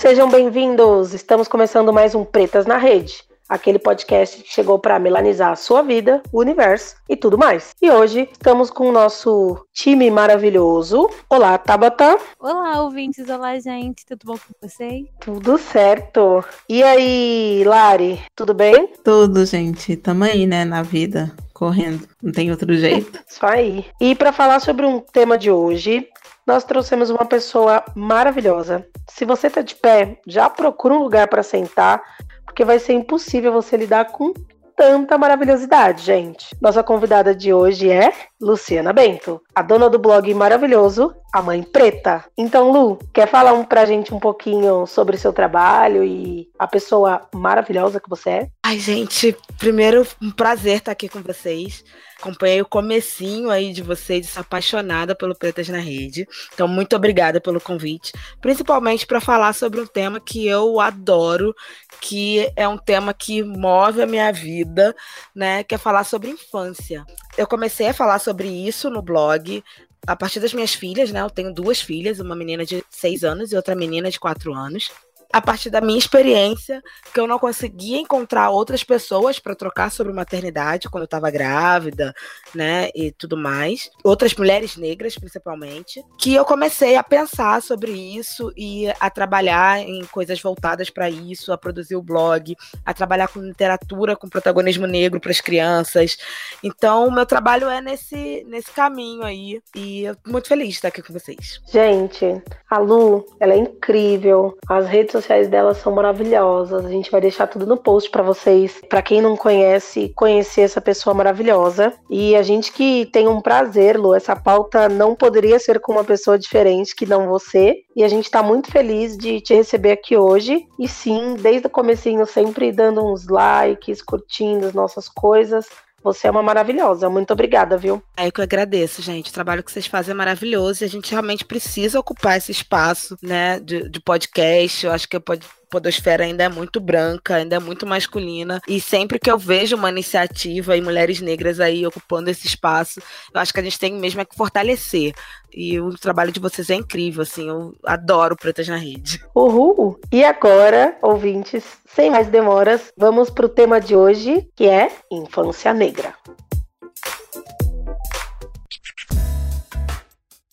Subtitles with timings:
[0.00, 1.12] Sejam bem-vindos!
[1.12, 5.82] Estamos começando mais um Pretas na Rede, aquele podcast que chegou para melanizar a sua
[5.82, 7.74] vida, o universo e tudo mais.
[7.82, 11.10] E hoje estamos com o nosso time maravilhoso.
[11.28, 12.16] Olá, Tabata.
[12.38, 13.28] Olá, ouvintes.
[13.28, 14.06] Olá, gente.
[14.06, 15.04] Tudo bom com vocês?
[15.20, 16.42] Tudo certo.
[16.66, 18.88] E aí, Lari, tudo bem?
[19.04, 19.96] Tudo, gente.
[19.96, 23.20] Tamo aí, né, na vida correndo, não tem outro jeito.
[23.28, 23.84] Isso aí.
[24.00, 26.08] E para falar sobre um tema de hoje,
[26.46, 28.86] nós trouxemos uma pessoa maravilhosa.
[29.08, 32.02] Se você está de pé, já procura um lugar para sentar,
[32.44, 34.32] porque vai ser impossível você lidar com
[34.80, 36.56] tanta maravilhosidade, gente.
[36.58, 42.24] Nossa convidada de hoje é Luciana Bento, a dona do blog maravilhoso A Mãe Preta.
[42.34, 47.28] Então, Lu, quer falar um, pra gente um pouquinho sobre seu trabalho e a pessoa
[47.34, 48.48] maravilhosa que você é?
[48.62, 51.84] Ai, gente, primeiro, um prazer estar aqui com vocês.
[52.18, 56.28] Acompanhei o comecinho aí de vocês, sou apaixonada pelo Pretas na Rede.
[56.52, 61.54] Então, muito obrigada pelo convite, principalmente para falar sobre um tema que eu adoro,
[62.00, 64.94] que é um tema que move a minha vida,
[65.34, 65.62] né?
[65.62, 67.04] Que é falar sobre infância.
[67.36, 69.62] Eu comecei a falar sobre isso no blog
[70.06, 71.20] a partir das minhas filhas, né?
[71.20, 74.90] Eu tenho duas filhas, uma menina de seis anos e outra menina de quatro anos
[75.32, 80.12] a partir da minha experiência, que eu não conseguia encontrar outras pessoas para trocar sobre
[80.12, 82.14] maternidade quando eu estava grávida,
[82.54, 83.90] né, e tudo mais.
[84.02, 90.04] Outras mulheres negras, principalmente, que eu comecei a pensar sobre isso e a trabalhar em
[90.06, 95.20] coisas voltadas para isso, a produzir o blog, a trabalhar com literatura com protagonismo negro
[95.20, 96.16] para as crianças.
[96.62, 100.74] Então, o meu trabalho é nesse, nesse caminho aí e eu tô muito feliz de
[100.74, 101.60] estar aqui com vocês.
[101.70, 104.56] Gente, a Lu, ela é incrível.
[104.68, 106.84] As redes sociais dela são maravilhosas.
[106.84, 110.80] A gente vai deixar tudo no post para vocês, para quem não conhece, conhecer essa
[110.80, 111.92] pessoa maravilhosa.
[112.08, 116.04] E a gente que tem um prazer, Lu, essa pauta não poderia ser com uma
[116.04, 117.76] pessoa diferente que não você.
[117.94, 120.66] E a gente está muito feliz de te receber aqui hoje.
[120.78, 125.66] E sim, desde o comecinho sempre dando uns likes, curtindo as nossas coisas.
[126.02, 127.10] Você é uma maravilhosa.
[127.10, 128.02] Muito obrigada, viu?
[128.16, 129.30] É que eu agradeço, gente.
[129.30, 133.16] O trabalho que vocês fazem é maravilhoso e a gente realmente precisa ocupar esse espaço,
[133.22, 134.86] né, de, de podcast.
[134.86, 138.60] Eu acho que pode podosfera ainda é muito branca, ainda é muito masculina.
[138.68, 143.00] E sempre que eu vejo uma iniciativa e mulheres negras aí ocupando esse espaço,
[143.32, 145.14] eu acho que a gente tem mesmo é que fortalecer.
[145.52, 149.24] E o trabalho de vocês é incrível, assim, eu adoro Pretas na Rede.
[149.34, 149.98] Uhul!
[150.12, 155.74] E agora, ouvintes, sem mais demoras, vamos para o tema de hoje, que é infância
[155.74, 156.14] negra.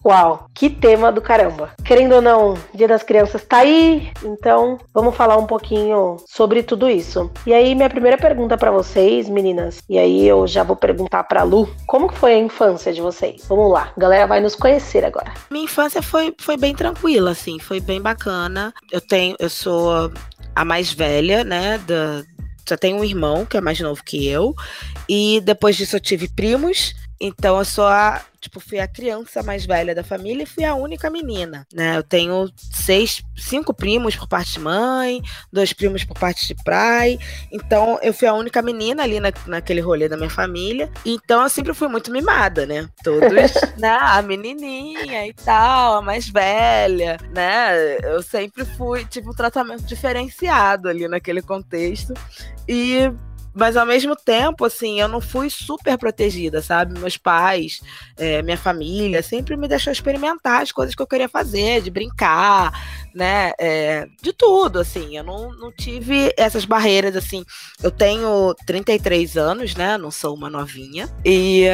[0.08, 1.72] Uau, que tema do caramba.
[1.84, 6.90] Querendo ou não, Dia das Crianças tá aí, então vamos falar um pouquinho sobre tudo
[6.90, 7.30] isso.
[7.46, 11.44] E aí, minha primeira pergunta para vocês, meninas, e aí eu já vou perguntar pra
[11.44, 13.44] Lu, como foi a infância de vocês?
[13.50, 15.34] Vamos lá, a galera vai nos conhecer agora.
[15.52, 18.74] Minha infância foi, foi bem tranquila, assim, foi bem bacana.
[18.90, 20.10] Eu tenho, eu sou
[20.56, 22.24] a mais velha, né, da,
[22.66, 24.56] só tenho um irmão que é mais novo que eu,
[25.08, 29.66] e depois disso eu tive primos, então eu sou a tipo, fui a criança mais
[29.66, 31.98] velha da família e fui a única menina, né?
[31.98, 37.20] Eu tenho seis, cinco primos por parte de mãe, dois primos por parte de pai.
[37.52, 40.90] Então, eu fui a única menina ali na, naquele rolê da minha família.
[41.06, 42.88] Então, eu sempre fui muito mimada, né?
[43.04, 43.98] Todos, né?
[44.00, 47.98] A menininha e tal, a mais velha, né?
[48.04, 52.14] Eu sempre fui, tive um tratamento diferenciado ali naquele contexto.
[52.68, 53.12] E
[53.58, 57.00] mas ao mesmo tempo, assim, eu não fui super protegida, sabe?
[57.00, 57.82] Meus pais,
[58.16, 62.72] é, minha família, sempre me deixou experimentar as coisas que eu queria fazer, de brincar,
[63.16, 63.52] né?
[63.60, 65.18] É, de tudo, assim.
[65.18, 67.44] Eu não, não tive essas barreiras, assim.
[67.82, 69.98] Eu tenho 33 anos, né?
[69.98, 71.10] Não sou uma novinha.
[71.26, 71.66] E,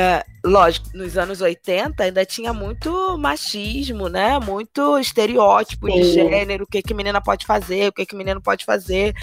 [0.41, 4.39] lógico, nos anos 80 ainda tinha muito machismo, né?
[4.39, 6.01] Muito estereótipo Sim.
[6.01, 9.13] de gênero, o que que menina pode fazer, o que que menino pode fazer.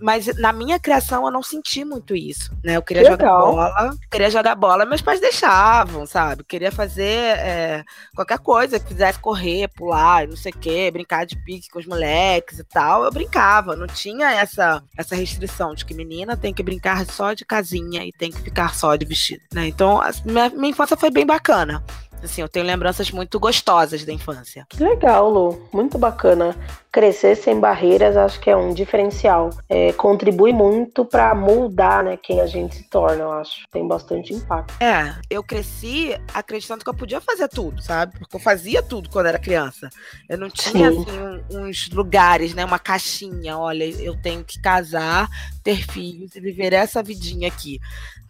[0.00, 2.76] Mas na minha criação eu não senti muito isso, né?
[2.76, 3.18] Eu queria Legal.
[3.18, 6.44] jogar bola, queria jogar bola, meus pais deixavam, sabe?
[6.44, 11.36] Queria fazer é, qualquer coisa que fizesse correr, pular, não sei o quê, brincar de
[11.36, 13.04] pique com os moleques e tal.
[13.04, 17.44] Eu brincava, não tinha essa, essa restrição de que menina tem que brincar só de
[17.44, 19.66] casinha e tem que ficar só de vestido, né?
[19.66, 21.84] Então, minha, minha infância foi bem bacana.
[22.22, 24.66] Assim, eu tenho lembranças muito gostosas da infância.
[24.68, 25.68] Que legal, Lu.
[25.72, 26.56] Muito bacana.
[26.92, 29.50] Crescer sem barreiras acho que é um diferencial.
[29.68, 33.66] É, contribui muito para moldar né, quem a gente se torna, eu acho.
[33.70, 34.74] Tem bastante impacto.
[34.82, 38.18] É, eu cresci acreditando que eu podia fazer tudo, sabe?
[38.18, 39.88] Porque eu fazia tudo quando era criança.
[40.28, 41.02] Eu não tinha, Sim.
[41.02, 42.64] assim, um, uns lugares, né?
[42.64, 43.56] Uma caixinha.
[43.56, 45.28] Olha, eu tenho que casar,
[45.62, 47.80] ter filhos e viver essa vidinha aqui,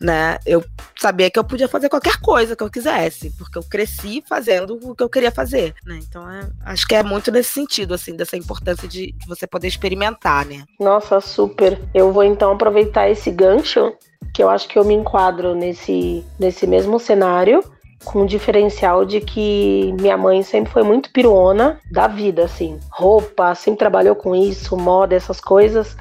[0.00, 0.38] né?
[0.44, 0.64] Eu
[0.98, 4.78] sabia que eu podia fazer qualquer coisa que eu quisesse, porque eu cresci cresci fazendo
[4.82, 5.98] o que eu queria fazer, né?
[6.06, 10.44] Então é, acho que é muito nesse sentido, assim, dessa importância de, você poder experimentar,
[10.44, 10.64] né?
[10.78, 11.80] Nossa, super.
[11.94, 13.94] Eu vou então aproveitar esse gancho,
[14.34, 17.62] que eu acho que eu me enquadro nesse, nesse mesmo cenário
[18.04, 22.78] com o diferencial de que minha mãe sempre foi muito piruona da vida, assim.
[22.90, 25.96] Roupa, sempre trabalhou com isso, moda, essas coisas.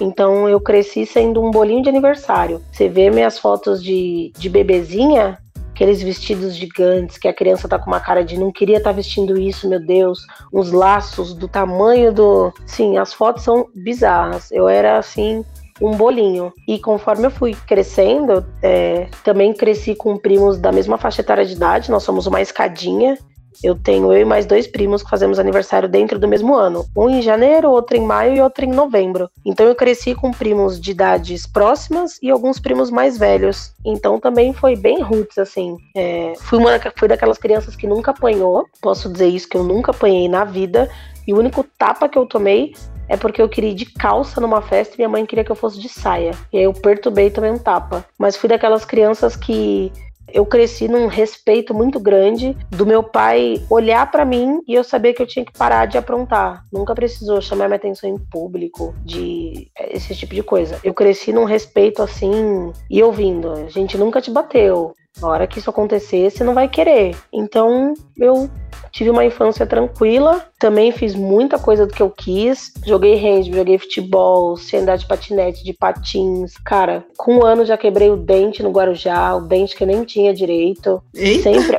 [0.00, 2.60] Então eu cresci sendo um bolinho de aniversário.
[2.72, 5.38] Você vê minhas fotos de, de bebezinha,
[5.74, 8.96] aqueles vestidos gigantes, que a criança tá com uma cara de não queria estar tá
[8.96, 12.54] vestindo isso, meu Deus, uns laços do tamanho do.
[12.64, 14.52] Sim, as fotos são bizarras.
[14.52, 15.44] Eu era assim,
[15.82, 16.52] um bolinho.
[16.68, 21.54] E conforme eu fui crescendo, é, também cresci com primos da mesma faixa etária de
[21.54, 23.18] idade, nós somos uma escadinha.
[23.62, 26.84] Eu tenho eu e mais dois primos que fazemos aniversário dentro do mesmo ano.
[26.96, 29.30] Um em janeiro, outro em maio e outro em novembro.
[29.44, 33.72] Então eu cresci com primos de idades próximas e alguns primos mais velhos.
[33.84, 35.76] Então também foi bem roots, assim.
[35.96, 38.66] É, fui, uma, fui daquelas crianças que nunca apanhou.
[38.80, 40.90] Posso dizer isso, que eu nunca apanhei na vida.
[41.26, 42.74] E o único tapa que eu tomei
[43.08, 45.56] é porque eu queria ir de calça numa festa e minha mãe queria que eu
[45.56, 46.32] fosse de saia.
[46.52, 48.04] E aí eu perturbei também um tapa.
[48.18, 49.92] Mas fui daquelas crianças que
[50.32, 55.12] eu cresci num respeito muito grande do meu pai olhar para mim e eu saber
[55.12, 56.64] que eu tinha que parar de aprontar.
[56.72, 60.80] Nunca precisou chamar minha atenção em público, de esse tipo de coisa.
[60.82, 63.52] Eu cresci num respeito assim e ouvindo.
[63.52, 64.94] A gente nunca te bateu.
[65.20, 67.16] Na hora que isso acontecer, você não vai querer.
[67.32, 68.50] Então, eu
[68.90, 72.72] tive uma infância tranquila, também fiz muita coisa do que eu quis.
[72.84, 76.56] Joguei hand, joguei futebol, sei andar de patinete, de patins.
[76.64, 80.04] Cara, com um ano já quebrei o dente no Guarujá, o dente que eu nem
[80.04, 81.02] tinha direito.
[81.14, 81.42] Eita.
[81.42, 81.76] Sempre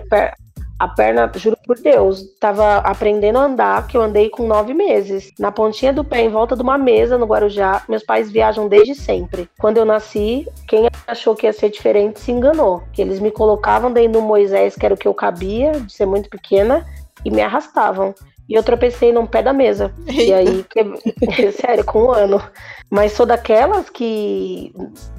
[0.78, 5.32] a perna, juro por Deus, tava aprendendo a andar, que eu andei com nove meses.
[5.40, 7.84] Na pontinha do pé, em volta de uma mesa no Guarujá.
[7.88, 9.50] Meus pais viajam desde sempre.
[9.58, 12.84] Quando eu nasci, quem achou que ia ser diferente se enganou.
[12.92, 16.06] Que eles me colocavam dentro do Moisés, que era o que eu cabia, de ser
[16.06, 16.86] muito pequena,
[17.24, 18.14] e me arrastavam.
[18.48, 19.94] E eu tropecei num pé da mesa.
[20.08, 21.52] E aí, que...
[21.54, 22.42] sério, com um ano.
[22.90, 24.74] Mas sou daquelas que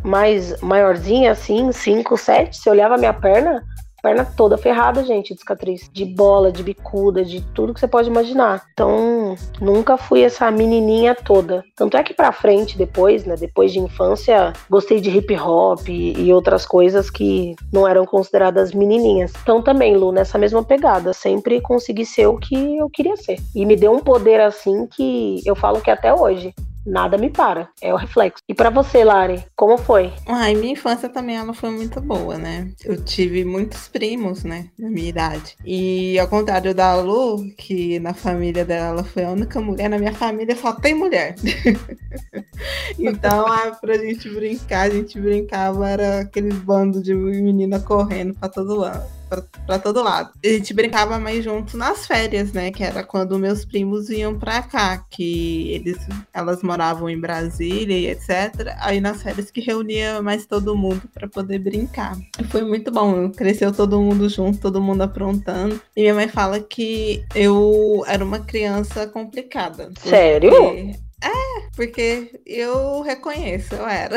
[0.05, 3.65] mais maiorzinha, assim, 5, 7, se olhava minha perna,
[4.07, 5.91] perna toda ferrada, gente, de cicatriz.
[5.93, 8.63] De bola, de bicuda, de tudo que você pode imaginar.
[8.73, 11.65] Então, nunca fui essa menininha toda.
[11.75, 16.33] Tanto é que pra frente, depois, né, depois de infância, gostei de hip hop e
[16.33, 19.33] outras coisas que não eram consideradas menininhas.
[19.43, 23.41] Então, também, Lu, nessa mesma pegada, sempre consegui ser o que eu queria ser.
[23.57, 26.55] E me deu um poder assim que eu falo que até hoje
[26.87, 27.69] nada me para.
[27.83, 28.43] É o reflexo.
[28.49, 30.13] E para você, Lari, como foi?
[30.27, 32.71] Ai, minha infância também ela foi muito boa, né?
[32.85, 35.57] Eu tive muitos primos, né, na minha idade.
[35.65, 39.99] E ao contrário da Lu, que na família dela ela foi a única mulher, na
[39.99, 41.35] minha família só tem mulher.
[42.99, 48.49] então, é, pra gente brincar, a gente brincava, era aquele bando de menina correndo pra
[48.49, 50.31] todo lado para todo lado.
[50.45, 52.71] A gente brincava mais junto nas férias, né?
[52.71, 55.99] Que era quando meus primos vinham para cá, que eles,
[56.33, 58.75] elas moravam em Brasília e etc.
[58.79, 62.17] Aí nas férias que reunia mais todo mundo para poder brincar.
[62.39, 65.81] E foi muito bom, cresceu todo mundo junto, todo mundo aprontando.
[65.97, 69.91] E minha mãe fala que eu era uma criança complicada.
[70.03, 71.06] Sério?
[71.23, 74.17] É, porque eu reconheço, eu era.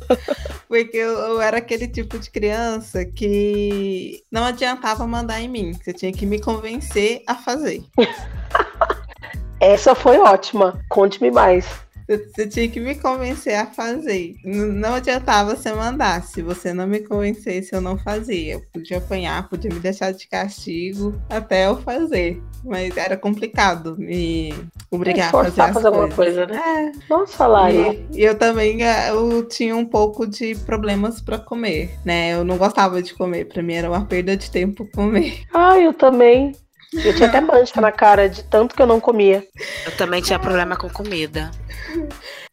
[0.68, 5.72] porque eu, eu, era aquele tipo de criança que não adiantava mandar em mim.
[5.72, 7.82] Você tinha que me convencer a fazer.
[9.58, 10.78] Essa foi ótima.
[10.90, 11.85] Conte-me mais.
[12.08, 14.34] Você tinha que me convencer a fazer.
[14.44, 16.22] Não adiantava você mandar.
[16.22, 18.54] Se você não me convencesse, eu não fazia.
[18.54, 22.40] Eu podia apanhar, podia me deixar de castigo até eu fazer.
[22.64, 24.54] Mas era complicado me
[24.90, 26.56] obrigar a fazer, fazer alguma coisa, né?
[26.56, 26.92] É.
[27.08, 28.06] Nossa, Lari.
[28.12, 32.34] E, e eu também é, eu tinha um pouco de problemas para comer, né?
[32.34, 33.46] Eu não gostava de comer.
[33.46, 35.42] Pra mim era uma perda de tempo comer.
[35.52, 36.52] Ah, eu também.
[36.92, 39.46] Eu tinha até mancha na cara de tanto que eu não comia.
[39.84, 41.50] Eu também tinha problema com comida.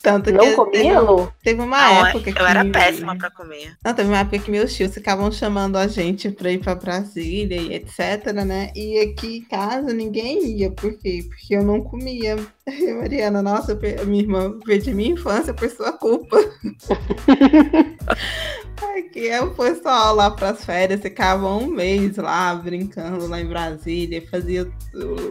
[0.02, 1.34] Tanto não que comia, teve, Lu?
[1.44, 2.42] Teve uma não, época eu que.
[2.42, 3.74] Eu era péssima pra comer.
[3.86, 7.56] Não, teve uma época que meus tios ficavam chamando a gente pra ir pra Brasília
[7.56, 8.72] e etc, né?
[8.76, 10.72] E aqui em casa ninguém ia.
[10.72, 11.24] Por quê?
[11.30, 12.36] Porque eu não comia.
[12.66, 16.38] E Mariana, nossa, minha irmã veio de minha infância por sua culpa.
[18.98, 23.48] Aqui é o pessoal lá para as férias, ficava um mês lá brincando lá em
[23.48, 24.72] Brasília, fazia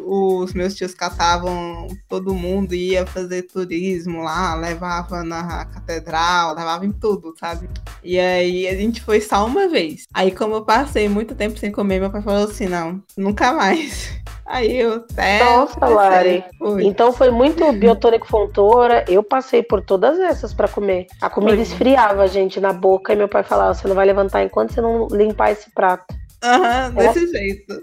[0.04, 6.92] os meus tios catavam todo mundo, ia fazer turismo lá, levava na catedral, levava em
[6.92, 7.68] tudo, sabe?
[8.02, 10.04] E aí a gente foi só uma vez.
[10.12, 14.10] Aí como eu passei muito tempo sem comer, meu pai falou assim, não, nunca mais.
[14.44, 15.42] Aí eu até.
[15.44, 16.44] Nossa, Lari.
[16.82, 19.04] Então foi muito biotônico fontora.
[19.08, 21.06] Eu passei por todas essas para comer.
[21.20, 21.62] A comida foi.
[21.62, 23.12] esfriava, gente, na boca.
[23.12, 26.04] E meu pai falava: você não vai levantar enquanto você não limpar esse prato.
[26.42, 27.78] Aham, desse jeito.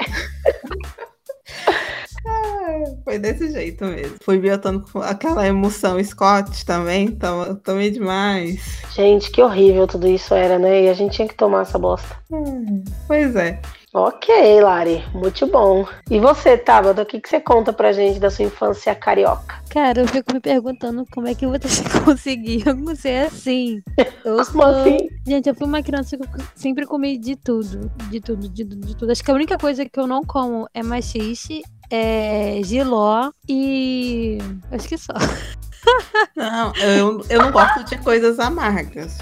[2.26, 4.18] Ai, Foi desse jeito mesmo.
[4.22, 8.82] Fui botando com aquela emoção Scott também, tava, tomei demais.
[8.94, 10.84] Gente, que horrível tudo isso era, né?
[10.84, 12.16] E a gente tinha que tomar essa bosta.
[12.32, 13.62] Hum, Pois é.
[13.92, 15.84] Ok, Lari, muito bom.
[16.12, 19.56] E você, Tabata, o que, que você conta pra gente da sua infância carioca?
[19.72, 23.82] Cara, eu fico me perguntando como é que vocês conseguiam ser assim.
[24.24, 24.64] Eu Como sou...
[24.64, 25.10] assim?
[25.26, 27.92] Gente, eu fui uma criança que eu sempre comi de tudo.
[28.12, 29.12] De tudo, de, tudo, de tudo.
[29.12, 34.38] Acho que a única coisa que eu não como é machixe, é giló e.
[34.72, 35.14] Acho que só.
[36.36, 39.18] Não, eu, eu não gosto de coisas amargas.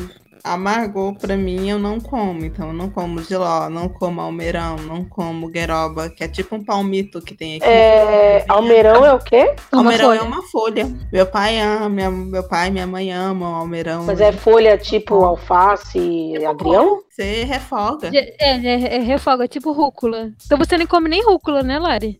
[0.53, 2.45] Amargo, pra mim, eu não como.
[2.45, 6.63] Então, eu não como giló, não como almeirão, não como gueroba, que é tipo um
[6.63, 7.65] palmito que tem aqui.
[7.65, 9.53] É, almeirão é o quê?
[9.71, 10.87] Uma almeirão é uma folha.
[11.11, 14.03] Meu pai ama, minha- meu pai e minha mãe amam almeirão.
[14.03, 17.01] Mas é folha tipo alface e agrião?
[17.09, 18.09] Você refoga.
[18.13, 20.31] É, é, é refoga, tipo rúcula.
[20.45, 22.17] Então você nem come nem rúcula, né, Lari?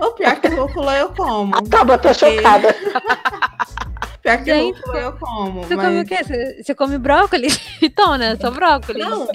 [0.00, 1.56] O pior que rúcula eu como.
[1.56, 2.74] A Tabata tá chocada.
[4.22, 5.62] Pior que Gente, rúcula eu como.
[5.64, 5.86] Você mas...
[5.86, 6.22] come o quê?
[6.24, 7.58] Você, você come brócolis?
[7.82, 8.36] Então, né?
[8.40, 9.04] Só brócolis.
[9.04, 9.26] Não,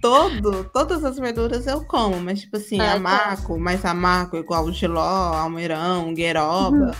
[0.00, 2.92] todo, todas as verduras eu como, mas tipo assim, Ah, tá.
[2.94, 6.90] amargo, mais amargo, igual o giló, almeirão, gueroba, Uhum.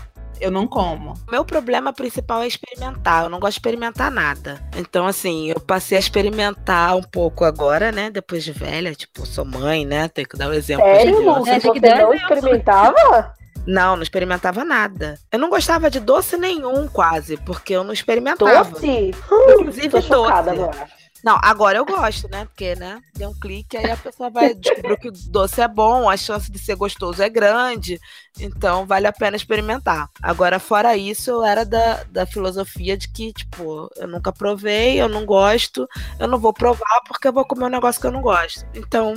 [0.40, 1.14] eu não como.
[1.26, 3.24] O meu problema principal é experimentar.
[3.24, 4.62] Eu não gosto de experimentar nada.
[4.76, 8.10] Então, assim, eu passei a experimentar um pouco agora, né?
[8.10, 10.08] Depois de velha, tipo, sou mãe, né?
[10.08, 10.84] Tenho que dar o exemplo.
[10.84, 11.38] de Sério, criança.
[11.40, 11.48] Lu?
[11.48, 12.14] É, Você não exemplo.
[12.14, 13.34] experimentava?
[13.66, 15.18] Não, não experimentava nada.
[15.30, 18.70] Eu não gostava de doce nenhum, quase, porque eu não experimentava.
[18.70, 19.12] Doce?
[19.58, 20.62] Inclusive Tô chocada doce.
[20.62, 21.02] agora.
[21.22, 22.44] Não, agora eu gosto, né?
[22.46, 23.00] Porque, né?
[23.14, 26.50] Deu um clique, aí a pessoa vai descobrir que o doce é bom, a chance
[26.50, 28.00] de ser gostoso é grande,
[28.40, 30.08] então vale a pena experimentar.
[30.20, 35.08] Agora, fora isso, eu era da, da filosofia de que, tipo, eu nunca provei, eu
[35.08, 35.86] não gosto,
[36.18, 38.66] eu não vou provar porque eu vou comer um negócio que eu não gosto.
[38.74, 39.14] Então.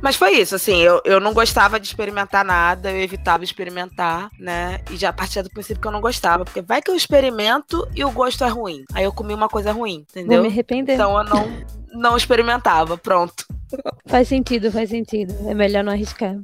[0.00, 4.80] Mas foi isso, assim, eu, eu não gostava de experimentar nada, eu evitava experimentar, né?
[4.90, 8.04] E já partia do princípio que eu não gostava, porque vai que eu experimento e
[8.04, 8.84] o gosto é ruim.
[8.92, 10.42] Aí eu comi uma coisa ruim, Vou entendeu?
[10.42, 10.94] me arrepender.
[10.94, 13.46] Então eu não, não experimentava, pronto.
[14.06, 15.34] Faz sentido, faz sentido.
[15.48, 16.36] É melhor não arriscar.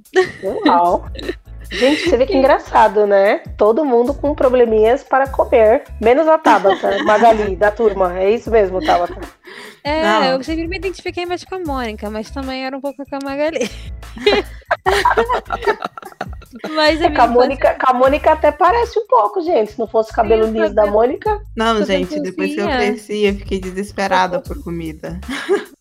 [0.66, 1.08] Uau.
[1.72, 3.38] Gente, você vê que engraçado, né?
[3.56, 5.84] Todo mundo com probleminhas para comer.
[6.00, 8.18] Menos a Tabata, Magali, da turma.
[8.18, 9.18] É isso mesmo, Tabata.
[9.82, 10.24] É, Não.
[10.24, 13.24] eu sempre me identifiquei mais com a Mônica, mas também era um pouco com a
[13.24, 13.70] Magali.
[16.74, 19.72] mas a É, com, a infância- Mônica, com a Mônica até parece um pouco, gente.
[19.72, 21.40] Se não fosse o cabelo Sim, liso da Mônica.
[21.56, 25.20] Não, Tô gente, depois que eu cresci, eu fiquei desesperada por comida.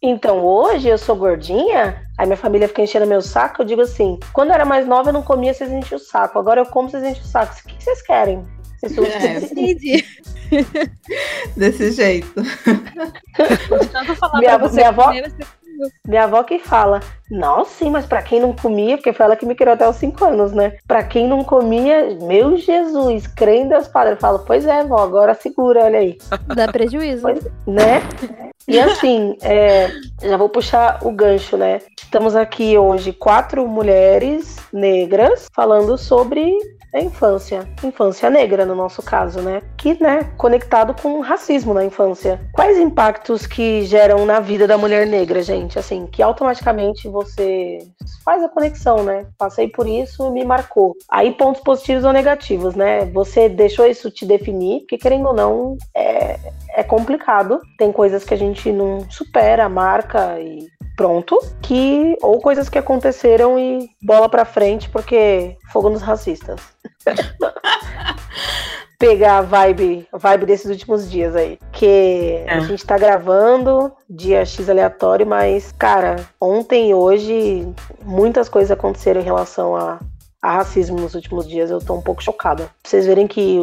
[0.02, 4.20] Então, hoje eu sou gordinha, aí minha família fica enchendo meu saco, eu digo assim,
[4.34, 6.40] quando eu era mais nova eu não comia, vocês enchiam o saco.
[6.40, 7.54] Agora eu como, vocês enchem o saco.
[7.54, 8.46] O que vocês querem?
[8.80, 9.40] Vocês são- É.
[11.56, 12.34] Desse jeito.
[13.92, 15.46] Tanto falar Minha- pra você minha avó- comer, você-
[16.08, 17.00] Minha avó que fala,
[17.30, 19.96] nossa, sim, mas pra quem não comia, porque foi ela que me criou até os
[19.96, 20.78] 5 anos, né?
[20.88, 24.14] Pra quem não comia, meu Jesus, crê em Deus Padre.
[24.14, 26.18] Eu falo, pois é, vó, agora segura, olha aí.
[26.56, 27.22] Dá prejuízo.
[27.22, 28.02] Pois né?
[28.68, 29.90] E assim, é,
[30.22, 31.82] já vou puxar o gancho, né?
[32.02, 36.54] Estamos aqui hoje, quatro mulheres negras, falando sobre
[36.94, 37.68] a infância.
[37.84, 39.62] Infância negra, no nosso caso, né?
[39.78, 42.40] Que, né, conectado com racismo na infância.
[42.54, 45.80] Quais impactos que geram na vida da mulher negra, gente?
[45.80, 47.80] Assim, que automaticamente você
[48.24, 49.26] faz a conexão, né?
[49.38, 50.96] Passei por isso, me marcou.
[51.10, 53.06] Aí, pontos positivos ou negativos, né?
[53.06, 56.38] Você deixou isso te definir, porque querendo ou não, é,
[56.76, 57.60] é complicado.
[57.78, 60.68] Tem coisas que a gente não supera, marca e
[61.02, 61.40] pronto.
[61.62, 66.60] Que, ou coisas que aconteceram e bola pra frente, porque fogo nos racistas.
[69.00, 71.58] Pegar a vibe, a vibe desses últimos dias aí.
[71.72, 72.62] Que a É.
[72.62, 77.68] gente tá gravando dia X aleatório, mas, cara, ontem e hoje
[78.04, 79.98] muitas coisas aconteceram em relação a,
[80.40, 81.72] a racismo nos últimos dias.
[81.72, 82.66] Eu tô um pouco chocada.
[82.66, 83.58] Pra vocês verem que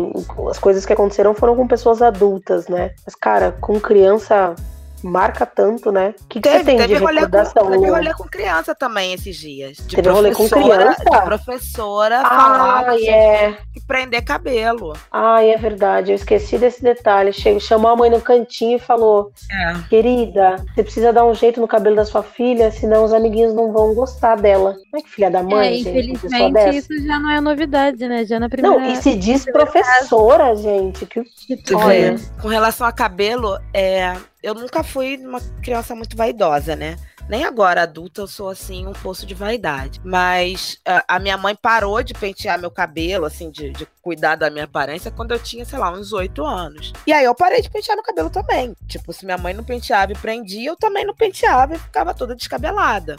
[0.50, 2.90] as coisas que aconteceram foram com pessoas adultas, né?
[3.06, 4.56] Mas, cara, com criança
[5.02, 6.14] marca tanto, né?
[6.20, 7.64] O que, que você Teve, tem teve, de rolê recordação?
[7.64, 9.76] com, teve rolê com criança também esses dias.
[9.78, 11.04] De Teve rolê com criança?
[11.04, 13.58] De professora falar Ah, que tinha é.
[13.72, 14.94] que prender cabelo.
[15.12, 16.12] Ai, é verdade.
[16.12, 17.32] Eu esqueci desse detalhe.
[17.32, 19.74] Chegou, chamou a mãe no cantinho e falou: É.
[19.88, 23.72] Querida, você precisa dar um jeito no cabelo da sua filha, senão os amiguinhos não
[23.72, 24.76] vão gostar dela.
[24.94, 25.88] Ai, que filha da mãe, é, gente.
[25.88, 28.24] infelizmente isso já não é novidade, né?
[28.24, 28.78] Já na primeira.
[28.78, 31.06] Não, e se diz professora, gente.
[31.06, 31.24] Que
[31.56, 32.16] que Olha.
[32.40, 34.14] Com relação a cabelo, é,
[34.48, 36.96] eu nunca fui uma criança muito vaidosa, né?
[37.28, 40.00] Nem agora, adulta, eu sou assim, um poço de vaidade.
[40.02, 44.48] Mas a, a minha mãe parou de pentear meu cabelo, assim, de, de cuidar da
[44.48, 46.94] minha aparência, quando eu tinha, sei lá, uns oito anos.
[47.06, 48.74] E aí eu parei de pentear meu cabelo também.
[48.86, 52.34] Tipo, se minha mãe não penteava e prendia, eu também não penteava e ficava toda
[52.34, 53.16] descabelada.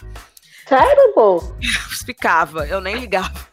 [0.67, 1.43] Sério, pô?
[2.05, 3.47] Ficava, eu nem ligava.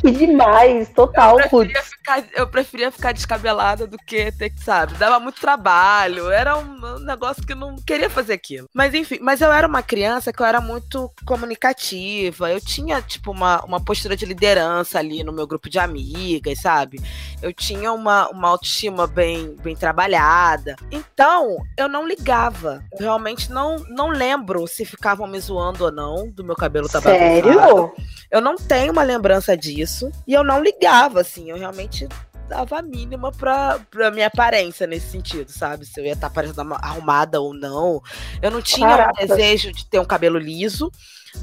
[0.00, 1.40] Que demais, total.
[1.40, 4.94] Eu preferia, ficar, eu preferia ficar descabelada do que ter que, sabe?
[4.94, 8.68] Dava muito trabalho, era um negócio que eu não queria fazer aquilo.
[8.72, 13.30] Mas enfim, mas eu era uma criança que eu era muito comunicativa, eu tinha, tipo,
[13.30, 17.00] uma, uma postura de liderança ali no meu grupo de amigas, sabe?
[17.42, 20.76] Eu tinha uma, uma autoestima bem, bem trabalhada.
[20.90, 22.82] Então, eu não ligava.
[22.92, 27.00] Eu realmente não, não lembro se ficavam me zoando ou não do meu cabelo tá
[27.00, 27.92] Sério?
[28.30, 30.10] Eu não tenho uma lembrança disso.
[30.26, 31.50] E eu não ligava, assim.
[31.50, 32.08] Eu realmente
[32.48, 35.84] dava a mínima pra, pra minha aparência nesse sentido, sabe?
[35.84, 38.02] Se eu ia estar tá parecendo arrumada ou não.
[38.40, 39.22] Eu não tinha Caraca.
[39.22, 40.90] um desejo de ter um cabelo liso,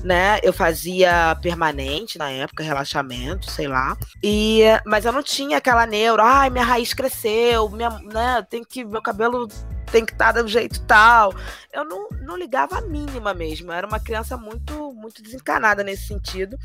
[0.03, 0.39] né?
[0.41, 3.95] Eu fazia permanente na época, relaxamento, sei lá.
[4.23, 8.45] E, mas eu não tinha aquela neuro, ai, minha raiz cresceu, minha, né?
[8.49, 9.47] Tem que meu cabelo
[9.95, 11.33] tem que estar tá do jeito tal.
[11.71, 13.71] Eu não, não ligava a mínima mesmo.
[13.71, 16.57] Eu era uma criança muito, muito desencanada nesse sentido.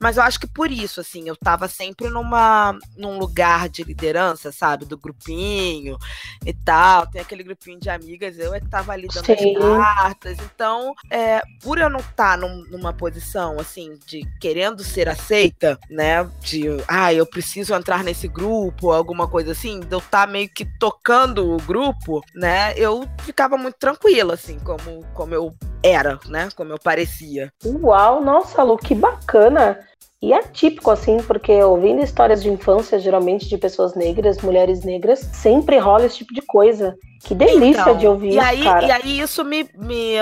[0.00, 4.52] Mas eu acho que por isso, assim, eu estava sempre numa, num lugar de liderança,
[4.52, 4.84] sabe?
[4.84, 5.96] Do grupinho
[6.44, 7.08] e tal.
[7.08, 9.56] Tem aquele grupinho de amigas, eu é que estava ali dando Sim.
[9.56, 10.38] as cartas.
[10.54, 15.76] Então, é, por eu não estar tá num, numa posição, assim, de querendo ser aceita,
[15.90, 16.24] né?
[16.40, 20.48] De, ah, eu preciso entrar nesse grupo, alguma coisa assim, de eu estar tá meio
[20.48, 22.75] que tocando o grupo, né?
[22.76, 25.52] Eu ficava muito tranquila, assim, como, como eu
[25.82, 26.48] era, né?
[26.54, 27.52] Como eu parecia.
[27.64, 29.80] Uau, nossa, Lu, que bacana!
[30.22, 35.20] E é típico, assim, porque ouvindo histórias de infância, geralmente de pessoas negras, mulheres negras,
[35.32, 36.96] sempre rola esse tipo de coisa.
[37.24, 38.86] Que delícia então, de ouvir e aí, cara.
[38.86, 40.14] E aí isso me, me,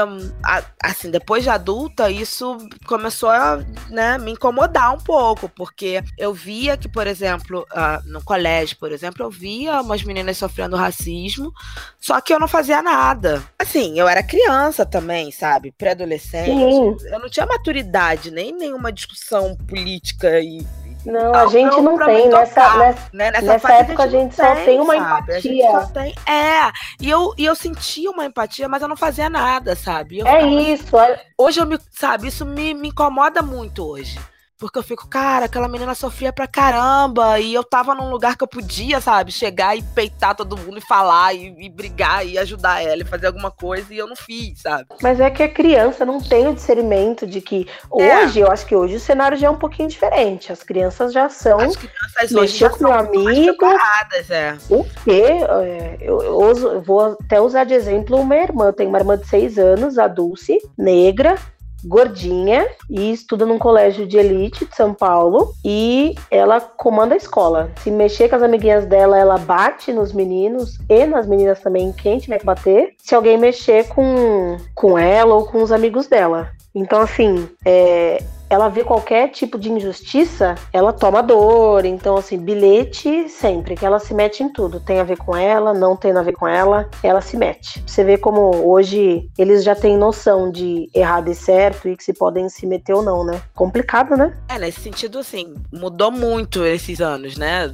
[0.82, 6.76] assim, depois de adulta, isso começou a né, me incomodar um pouco, porque eu via
[6.76, 11.52] que, por exemplo, uh, no colégio, por exemplo, eu via umas meninas sofrendo racismo,
[11.98, 13.42] só que eu não fazia nada.
[13.58, 15.72] Assim, eu era criança também, sabe?
[15.72, 16.50] Pré-adolescente.
[17.10, 20.64] Eu não tinha maturidade, nem nenhuma discussão política e
[21.04, 22.28] não, a gente não tem.
[22.28, 23.30] Nessa, nessa, né?
[23.30, 25.32] nessa, nessa época a gente, a gente só tem, uma sabe?
[25.32, 25.86] empatia.
[25.92, 30.18] Tem, é, e eu, e eu sentia uma empatia, mas eu não fazia nada, sabe?
[30.18, 30.96] Eu é isso.
[31.36, 34.18] Hoje eu me, sabe, isso me, me incomoda muito hoje.
[34.58, 37.40] Porque eu fico, cara, aquela menina sofria pra caramba.
[37.40, 40.86] E eu tava num lugar que eu podia, sabe, chegar e peitar todo mundo e
[40.86, 43.92] falar e, e brigar e ajudar ela e fazer alguma coisa.
[43.92, 44.86] E eu não fiz, sabe?
[45.02, 47.66] Mas é que a criança não tem o discernimento de que
[47.98, 48.24] é.
[48.24, 50.52] hoje, eu acho que hoje o cenário já é um pouquinho diferente.
[50.52, 51.58] As crianças já são.
[51.58, 53.64] As crianças hoje já com meu amigo.
[54.30, 54.56] É.
[54.70, 55.24] O quê?
[55.64, 58.66] É, eu, eu, uso, eu vou até usar de exemplo uma irmã.
[58.66, 61.36] Eu tenho uma irmã de seis anos, a Dulce, negra
[61.84, 67.70] gordinha e estuda num colégio de elite de São Paulo e ela comanda a escola.
[67.82, 72.18] Se mexer com as amiguinhas dela, ela bate nos meninos e nas meninas também, quem
[72.18, 72.94] tiver que bater.
[72.98, 76.50] Se alguém mexer com, com ela ou com os amigos dela.
[76.74, 81.84] Então, assim, é, ela vê qualquer tipo de injustiça, ela toma dor.
[81.84, 84.80] Então, assim, bilhete sempre, que ela se mete em tudo.
[84.80, 87.82] Tem a ver com ela, não tem a ver com ela, ela se mete.
[87.86, 92.12] Você vê como hoje eles já têm noção de errado e certo e que se
[92.12, 93.40] podem se meter ou não, né?
[93.54, 94.36] Complicado, né?
[94.48, 97.72] É, nesse sentido, assim, mudou muito esses anos, né?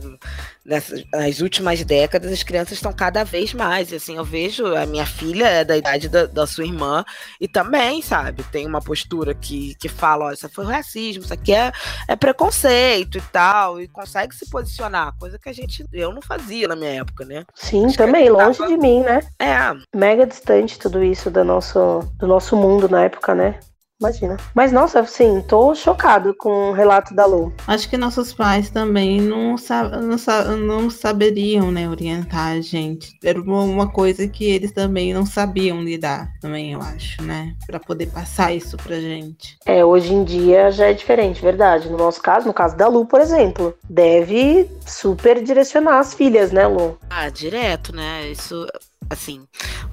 [0.70, 3.92] Nessas, nas últimas décadas, as crianças estão cada vez mais.
[3.92, 7.04] Assim, eu vejo a minha filha é da idade da, da sua irmã
[7.40, 11.52] e também, sabe, tem uma postura que, que fala: ó, isso foi racismo, isso aqui
[11.52, 11.72] é,
[12.06, 16.68] é preconceito e tal, e consegue se posicionar, coisa que a gente, eu não fazia
[16.68, 17.44] na minha época, né?
[17.54, 18.70] Sim, Acho também, longe tava...
[18.70, 19.20] de mim, né?
[19.40, 19.59] É.
[19.94, 23.59] Mega distante tudo isso do nosso, do nosso mundo na época, né?
[24.00, 24.38] Imagina.
[24.54, 27.52] Mas, nossa, assim, tô chocado com o relato da Lu.
[27.66, 33.18] Acho que nossos pais também não, não, não saberiam, né, orientar a gente.
[33.22, 37.54] Era uma coisa que eles também não sabiam lidar, também, eu acho, né?
[37.66, 39.58] Pra poder passar isso pra gente.
[39.66, 41.90] É, hoje em dia já é diferente, verdade.
[41.90, 46.66] No nosso caso, no caso da Lu, por exemplo, deve super direcionar as filhas, né,
[46.66, 46.98] Lu?
[47.10, 48.30] Ah, direto, né?
[48.30, 48.66] Isso
[49.08, 49.46] assim,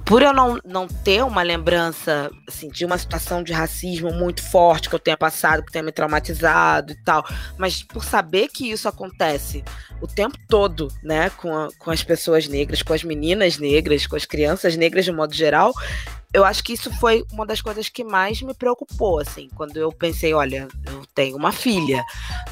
[0.04, 4.88] por eu não, não ter uma lembrança, assim, de uma situação de racismo muito forte
[4.88, 7.24] que eu tenha passado, que tenha me traumatizado e tal,
[7.56, 9.64] mas por saber que isso acontece
[10.00, 14.16] o tempo todo, né, com, a, com as pessoas negras, com as meninas negras, com
[14.16, 15.72] as crianças negras de modo geral,
[16.32, 19.90] eu acho que isso foi uma das coisas que mais me preocupou, assim, quando eu
[19.90, 22.04] pensei, olha, eu tenho uma filha,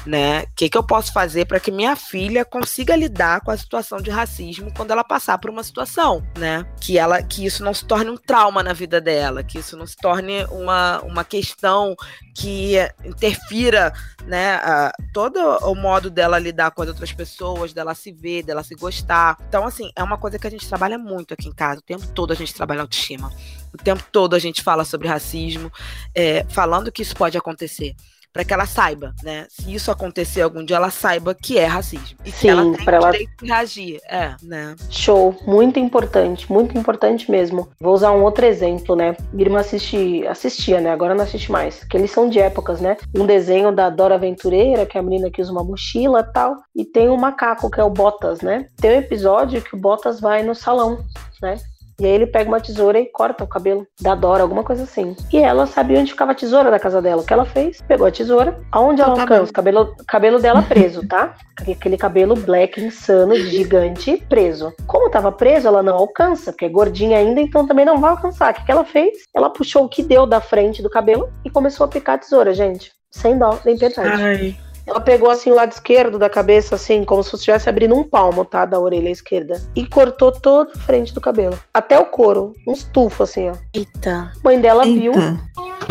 [0.05, 0.41] né?
[0.41, 4.01] O que, que eu posso fazer para que minha filha consiga lidar com a situação
[4.01, 6.65] de racismo quando ela passar por uma situação, né?
[6.81, 9.85] Que ela, que isso não se torne um trauma na vida dela, que isso não
[9.85, 11.95] se torne uma, uma questão
[12.35, 13.93] que interfira,
[14.25, 14.55] né?
[14.55, 18.73] A, todo o modo dela lidar com as outras pessoas, dela se ver, dela se
[18.73, 19.37] gostar.
[19.47, 22.07] Então, assim, é uma coisa que a gente trabalha muito aqui em casa, o tempo
[22.07, 23.31] todo a gente trabalha autoestima
[23.73, 25.71] O tempo todo a gente fala sobre racismo,
[26.15, 27.95] é, falando que isso pode acontecer
[28.33, 29.47] para que ela saiba, né?
[29.49, 32.19] Se isso acontecer algum dia, ela saiba que é racismo.
[32.23, 33.99] E Sim, que ela tem o ela- direito de reagir.
[34.07, 34.75] É, né?
[34.91, 37.67] Show, muito importante, muito importante mesmo.
[37.81, 39.15] Vou usar um outro exemplo, né?
[39.33, 40.91] Minha irmã assisti, assistia, né?
[40.91, 41.83] Agora não assiste mais.
[41.85, 42.97] Que eles são de épocas, né?
[43.15, 46.57] Um desenho da Dora Aventureira, que é a menina que usa uma mochila e tal.
[46.75, 48.67] E tem um macaco, que é o Botas, né?
[48.79, 51.03] Tem um episódio que o Botas vai no salão,
[51.41, 51.55] né?
[51.99, 55.15] E aí ele pega uma tesoura e corta o cabelo da Dora, alguma coisa assim.
[55.33, 57.21] E ela sabia onde ficava a tesoura da casa dela.
[57.21, 57.81] O que ela fez?
[57.81, 58.59] Pegou a tesoura.
[58.71, 59.49] Aonde ela alcança?
[59.49, 61.33] O cabelo, cabelo dela preso, tá?
[61.59, 64.71] Aquele cabelo black, insano, gigante, preso.
[64.85, 68.51] Como tava preso, ela não alcança, porque é gordinha ainda, então também não vai alcançar.
[68.51, 69.23] O que, que ela fez?
[69.35, 72.53] Ela puxou o que deu da frente do cabelo e começou a picar a tesoura,
[72.53, 72.91] gente.
[73.09, 74.21] Sem dó, nem piedade.
[74.21, 74.66] Ai.
[74.87, 78.45] Ela pegou assim o lado esquerdo da cabeça, assim, como se estivesse abrindo um palmo,
[78.45, 78.63] tá?
[78.65, 79.61] Da orelha esquerda.
[79.75, 81.59] E cortou toda a frente do cabelo.
[81.73, 82.53] Até o couro.
[82.65, 83.55] Um estufo, assim, ó.
[83.73, 84.31] Eita.
[84.43, 85.37] Mãe dela viu, Eita.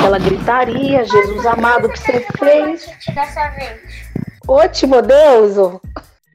[0.03, 2.87] ela gritaria, Jesus amado, o que você fez?
[3.15, 3.81] Dessa vez.
[4.49, 5.59] Ótimo Deus!
[5.59, 5.81] ô.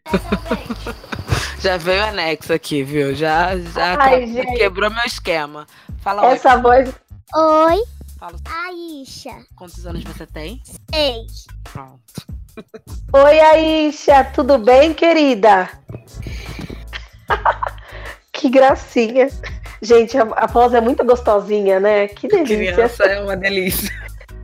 [1.59, 3.13] Já veio anexo aqui, viu?
[3.15, 4.57] Já, já Ai, que- gente.
[4.57, 5.67] quebrou meu esquema.
[5.99, 6.33] Fala oi.
[6.33, 6.89] Essa voz.
[7.35, 7.83] Oi,
[8.19, 9.31] Fala Aisha.
[9.55, 10.59] quantos anos você tem?
[10.93, 11.45] Seis.
[11.71, 12.01] Pronto.
[13.13, 15.69] Oi, Aisha, tudo bem, querida?
[18.31, 19.29] que gracinha.
[19.81, 22.07] Gente, a, a voz é muito gostosinha, né?
[22.07, 22.73] Que delícia.
[22.73, 23.89] Criança é uma delícia.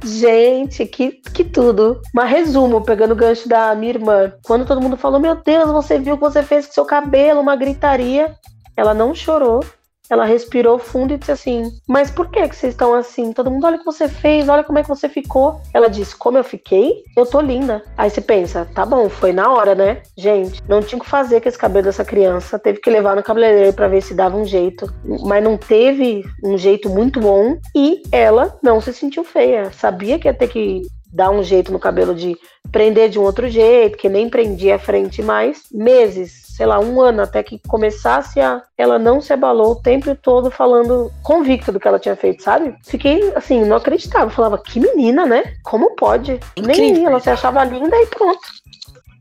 [0.04, 2.02] Gente, que, que tudo.
[2.13, 4.34] Mas resumo, pegando o gancho da minha irmã.
[4.43, 7.41] Quando todo mundo falou, meu Deus, você viu o que você fez com seu cabelo,
[7.41, 8.36] uma gritaria.
[8.76, 9.63] Ela não chorou.
[10.10, 13.34] Ela respirou fundo e disse assim: Mas por que, que vocês estão assim?
[13.34, 15.62] Todo mundo, olha o que você fez, olha como é que você ficou.
[15.74, 17.04] Ela disse: Como eu fiquei?
[17.15, 17.84] Eu tô linda.
[17.98, 20.02] Aí você pensa: Tá bom, foi na hora, né?
[20.15, 22.58] Gente, não tinha o que fazer com esse cabelo dessa criança.
[22.58, 24.91] Teve que levar no cabeleireiro pra ver se dava um jeito.
[25.26, 27.58] Mas não teve um jeito muito bom.
[27.76, 29.72] E ela não se sentiu feia.
[29.72, 32.38] Sabia que ia ter que dar um jeito no cabelo de
[32.72, 35.63] prender de um outro jeito, que nem prendia a frente mais.
[35.72, 38.62] Meses, sei lá, um ano até que começasse a.
[38.78, 42.76] Ela não se abalou o tempo todo falando convicta do que ela tinha feito, sabe?
[42.86, 44.30] Fiquei assim, não acreditava.
[44.30, 45.56] Falava, que menina, né?
[45.63, 46.39] Como pode?
[46.58, 46.96] Nem Incrível.
[46.96, 48.39] aí, ela se achava linda e pronto.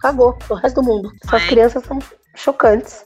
[0.01, 1.11] Cagou o resto do mundo.
[1.25, 1.49] Essas Ai.
[1.49, 1.99] crianças são
[2.35, 3.05] chocantes.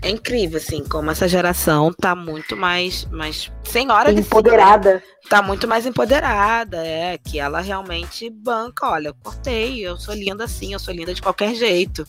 [0.00, 4.26] É incrível, assim, como essa geração tá muito mais, mais senhora de si, né?
[4.26, 5.02] Empoderada.
[5.28, 10.44] tá muito mais empoderada, é, que ela realmente banca, olha, eu cortei, eu sou linda
[10.44, 12.06] assim, eu sou linda de qualquer jeito,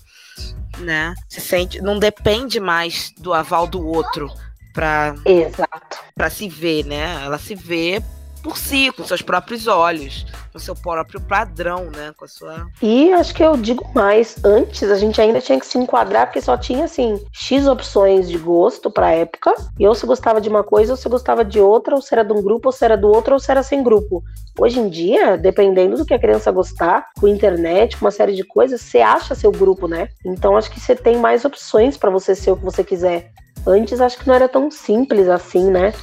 [0.77, 1.15] né?
[1.27, 4.31] Se sente, não depende mais do aval do outro
[4.71, 5.97] pra, Exato.
[6.15, 7.23] pra se ver, né?
[7.25, 8.03] Ela se vê
[8.41, 12.13] por si, com seus próprios olhos, com seu próprio padrão, né?
[12.17, 12.67] Com a sua.
[12.81, 16.41] E acho que eu digo mais, antes a gente ainda tinha que se enquadrar, porque
[16.41, 19.53] só tinha assim, X opções de gosto pra época.
[19.77, 22.23] E ou você gostava de uma coisa, ou você gostava de outra, ou você era
[22.23, 24.23] de um grupo, ou você era do outro, ou você era sem grupo.
[24.59, 28.43] Hoje em dia, dependendo do que a criança gostar, com internet, com uma série de
[28.43, 30.09] coisas, você acha seu grupo, né?
[30.25, 33.31] Então acho que você tem mais opções pra você ser o que você quiser.
[33.65, 35.93] Antes acho que não era tão simples assim, né?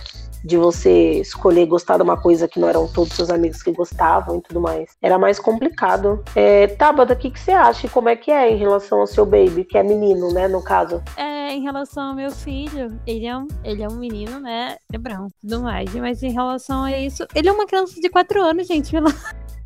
[0.45, 4.37] De você escolher gostar de uma coisa que não eram todos seus amigos que gostavam
[4.39, 4.91] e tudo mais.
[5.03, 6.23] Era mais complicado.
[6.35, 9.25] É, Tabata, o que, que você acha como é que é em relação ao seu
[9.27, 11.03] baby, que é menino, né, no caso?
[11.17, 14.77] É, em relação ao meu filho, ele é um, ele é um menino, né?
[14.93, 15.93] É branco tudo mais.
[15.95, 18.91] Mas em relação a isso, ele é uma criança de 4 anos, gente.
[18.91, 19.07] pelo-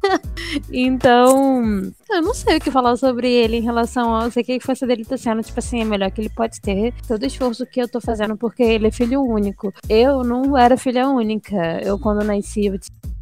[0.73, 4.31] então, eu não sei o que falar sobre ele em relação ao.
[4.31, 6.95] Sei que a infância dele tá sendo, tipo assim, a melhor que ele pode ter.
[7.07, 9.73] Todo o esforço que eu tô fazendo, porque ele é filho único.
[9.89, 11.81] Eu não era filha única.
[11.83, 12.79] Eu, quando nasci, eu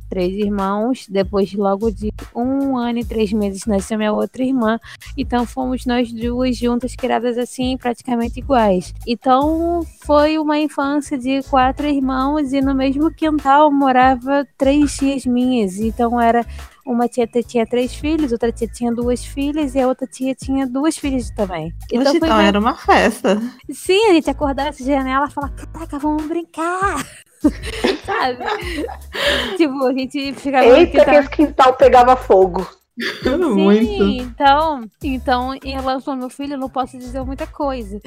[0.09, 1.07] três irmãos.
[1.09, 4.79] Depois, logo de um ano e três meses, nasceu minha outra irmã.
[5.17, 8.95] Então fomos nós duas juntas, criadas assim, praticamente iguais.
[9.07, 15.79] Então foi uma infância de quatro irmãos e no mesmo quintal morava três tias minhas.
[15.79, 16.45] Então era
[16.89, 20.67] uma tia tinha três filhos, outra tia tinha duas filhas e a outra tia tinha
[20.67, 21.73] duas filhas também.
[21.93, 23.41] Então, foi então era uma festa.
[23.71, 27.05] Sim, a gente acordava essa janela e falava, caraca, vamos brincar.
[28.05, 28.45] Sabe?
[29.57, 32.67] tipo, a gente ficava Eita, que esse quintal pegava fogo.
[33.23, 34.03] Sim, muito.
[34.03, 38.01] então, então, em relação ao meu filho, eu não posso dizer muita coisa.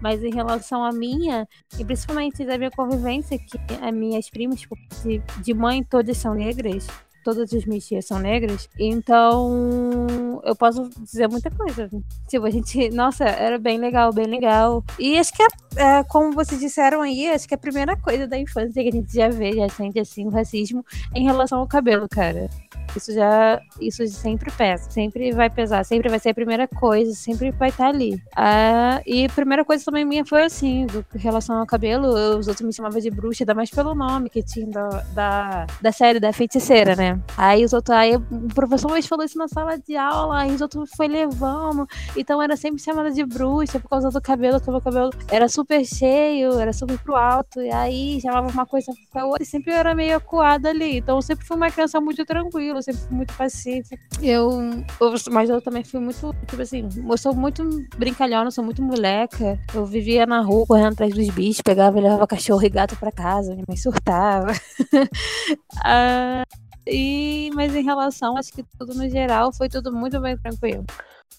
[0.00, 1.46] Mas em relação à minha,
[1.78, 6.34] e principalmente da minha convivência, que as minhas primas, tipo, de, de mãe, todas são
[6.34, 6.86] negras.
[7.28, 8.70] Todas as minhas tias são negras.
[8.78, 11.90] Então, eu posso dizer muita coisa.
[12.26, 14.82] Tipo, a gente, nossa, era bem legal, bem legal.
[14.98, 18.38] E acho que, é, é, como vocês disseram aí, acho que a primeira coisa da
[18.38, 20.82] infância que a gente já vê, já sente assim, o racismo,
[21.14, 22.48] é em relação ao cabelo, cara.
[22.96, 27.50] Isso já, isso sempre pesa, sempre vai pesar, sempre vai ser a primeira coisa, sempre
[27.50, 28.22] vai estar ali.
[28.34, 32.48] Ah, e a primeira coisa também minha foi assim, do, em relação ao cabelo, os
[32.48, 36.18] outros me chamavam de bruxa, ainda mais pelo nome que tinha da, da, da série
[36.18, 37.17] da feiticeira, né?
[37.36, 40.60] Aí os outros, aí o professor mais falou isso na sala de aula, aí os
[40.60, 44.72] outros foi levando, então era sempre chamada de bruxa por causa do cabelo, que o
[44.72, 49.18] meu cabelo era super cheio, era super pro alto, e aí chamava uma coisa com
[49.18, 50.98] a outra, e sempre eu era meio acuada ali.
[50.98, 53.96] Então eu sempre fui uma criança muito tranquila, sempre fui muito pacífica.
[54.22, 54.50] Eu,
[55.30, 57.62] mas eu também fui muito, tipo assim, eu sou muito
[57.96, 59.58] brincalhona, sou muito moleca.
[59.74, 63.12] Eu vivia na rua correndo atrás dos bichos, pegava e levava cachorro e gato pra
[63.12, 64.52] casa, minha mãe surtava.
[65.84, 66.44] ah,
[66.90, 70.84] e, mas em relação, acho que tudo no geral foi tudo muito bem tranquilo.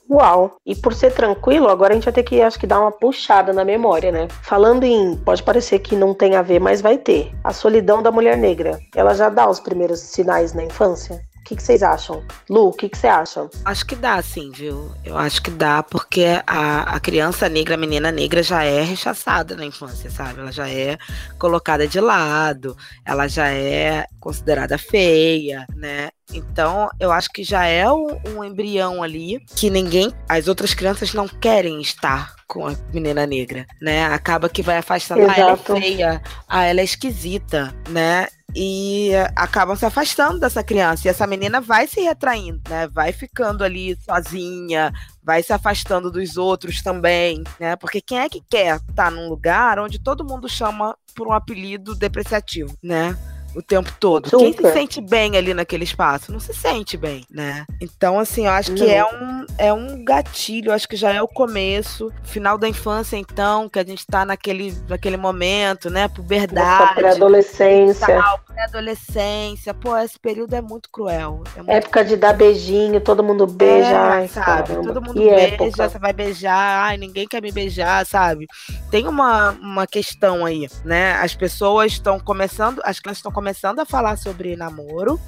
[0.09, 0.57] Uau!
[0.65, 3.53] E por ser tranquilo, agora a gente vai ter que, acho que, dar uma puxada
[3.53, 4.27] na memória, né?
[4.41, 5.15] Falando em.
[5.17, 7.31] Pode parecer que não tem a ver, mas vai ter.
[7.43, 8.79] A solidão da mulher negra.
[8.95, 11.21] Ela já dá os primeiros sinais na infância?
[11.49, 12.23] O que, que vocês acham?
[12.47, 13.49] Lu, o que, que você acha?
[13.65, 14.91] Acho que dá, sim, viu?
[15.03, 19.55] Eu acho que dá, porque a, a criança negra, a menina negra, já é rechaçada
[19.55, 20.41] na infância, sabe?
[20.41, 20.95] Ela já é
[21.39, 26.09] colocada de lado, ela já é considerada feia, né?
[26.31, 31.15] Então, eu acho que já é um, um, embrião ali que ninguém, as outras crianças
[31.15, 34.05] não querem estar com a menina negra, né?
[34.05, 35.25] Acaba que vai afastando.
[35.27, 38.27] Ah, ela é feia, ah, ela é esquisita, né?
[38.55, 41.07] E acabam se afastando dessa criança.
[41.07, 42.87] E essa menina vai se retraindo, né?
[42.87, 44.91] Vai ficando ali sozinha,
[45.23, 47.75] vai se afastando dos outros também, né?
[47.75, 51.33] Porque quem é que quer estar tá num lugar onde todo mundo chama por um
[51.33, 53.15] apelido depreciativo, né?
[53.55, 54.29] O tempo todo.
[54.29, 54.53] Super.
[54.53, 56.31] Quem se sente bem ali naquele espaço?
[56.31, 57.65] Não se sente bem, né?
[57.81, 61.21] Então, assim, eu acho que é um, é um gatilho, eu acho que já é
[61.21, 66.07] o começo, final da infância, então, que a gente tá naquele, naquele momento, né?
[66.07, 66.95] Puberdade.
[66.95, 68.23] Pré-adolescência.
[68.47, 69.73] Pré-adolescência.
[69.73, 71.43] Pô, esse período é muito cruel.
[71.55, 72.05] É muito época cruel.
[72.05, 73.89] de dar beijinho, todo mundo beija.
[73.89, 74.69] É, ai, sabe?
[74.69, 75.89] Caramba, todo mundo beija, época.
[75.89, 78.47] você vai beijar, ai, ninguém quer me beijar, sabe?
[78.89, 81.13] Tem uma, uma questão aí, né?
[81.13, 83.48] As pessoas estão começando, as crianças estão começando
[83.81, 85.19] a falar sobre namoro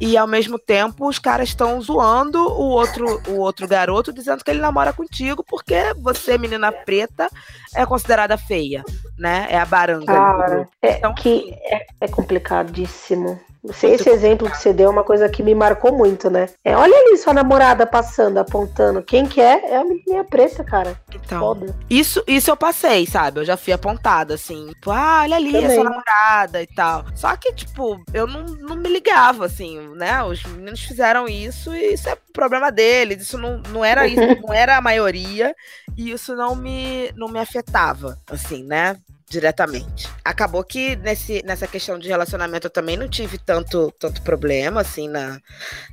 [0.00, 4.50] e ao mesmo tempo os caras estão zoando o outro o outro garoto dizendo que
[4.50, 7.28] ele namora contigo porque você menina preta
[7.74, 8.84] é considerada feia
[9.18, 9.46] né?
[9.50, 14.90] É a baranga é então que é, é complicadíssimo esse exemplo que você deu é
[14.90, 16.48] uma coisa que me marcou muito, né?
[16.64, 19.02] É, olha ali sua namorada passando, apontando.
[19.02, 19.72] Quem que é?
[19.72, 20.98] É a menina preta, cara.
[21.12, 21.74] Então, Foda.
[21.90, 23.40] Isso, isso eu passei, sabe?
[23.40, 24.68] Eu já fui apontada, assim.
[24.68, 25.66] Tipo, ah, olha ali, Também.
[25.66, 27.04] a sua namorada e tal.
[27.14, 30.22] Só que, tipo, eu não, não me ligava, assim, né?
[30.22, 33.22] Os meninos fizeram isso e isso é problema deles.
[33.22, 35.54] Isso não, não era isso, não era a maioria.
[35.96, 38.96] E isso não me, não me afetava, assim, né?
[39.28, 40.08] Diretamente.
[40.24, 45.08] Acabou que nesse, nessa questão de relacionamento eu também não tive tanto, tanto problema, assim,
[45.08, 45.40] na,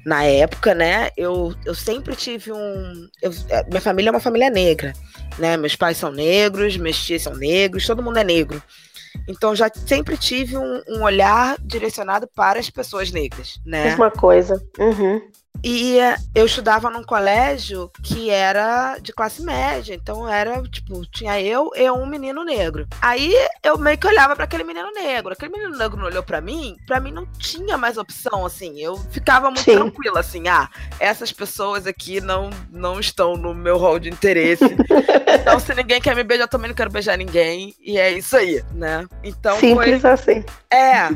[0.06, 1.10] na época, né?
[1.17, 3.10] Eu, eu sempre tive um.
[3.21, 4.93] Eu, é, minha família é uma família negra,
[5.38, 5.58] né?
[5.58, 8.62] Meus pais são negros, meus tios são negros, todo mundo é negro.
[9.28, 13.86] Então já sempre tive um, um olhar direcionado para as pessoas negras, né?
[13.86, 14.62] Mesma coisa.
[14.78, 15.21] Uhum.
[15.63, 15.97] E
[16.33, 21.89] eu estudava num colégio que era de classe média, então era tipo, tinha eu e
[21.89, 22.87] um menino negro.
[23.01, 25.33] Aí eu meio que olhava para aquele menino negro.
[25.33, 28.79] Aquele menino negro não olhou para mim, para mim não tinha mais opção assim.
[28.79, 29.75] Eu ficava muito Sim.
[29.75, 34.65] tranquila assim, ah, essas pessoas aqui não não estão no meu rol de interesse.
[35.39, 38.35] então se ninguém quer me beijar, eu também não quero beijar ninguém, e é isso
[38.35, 39.07] aí, né?
[39.23, 40.09] Então Simples foi...
[40.09, 40.43] assim.
[40.69, 41.07] É,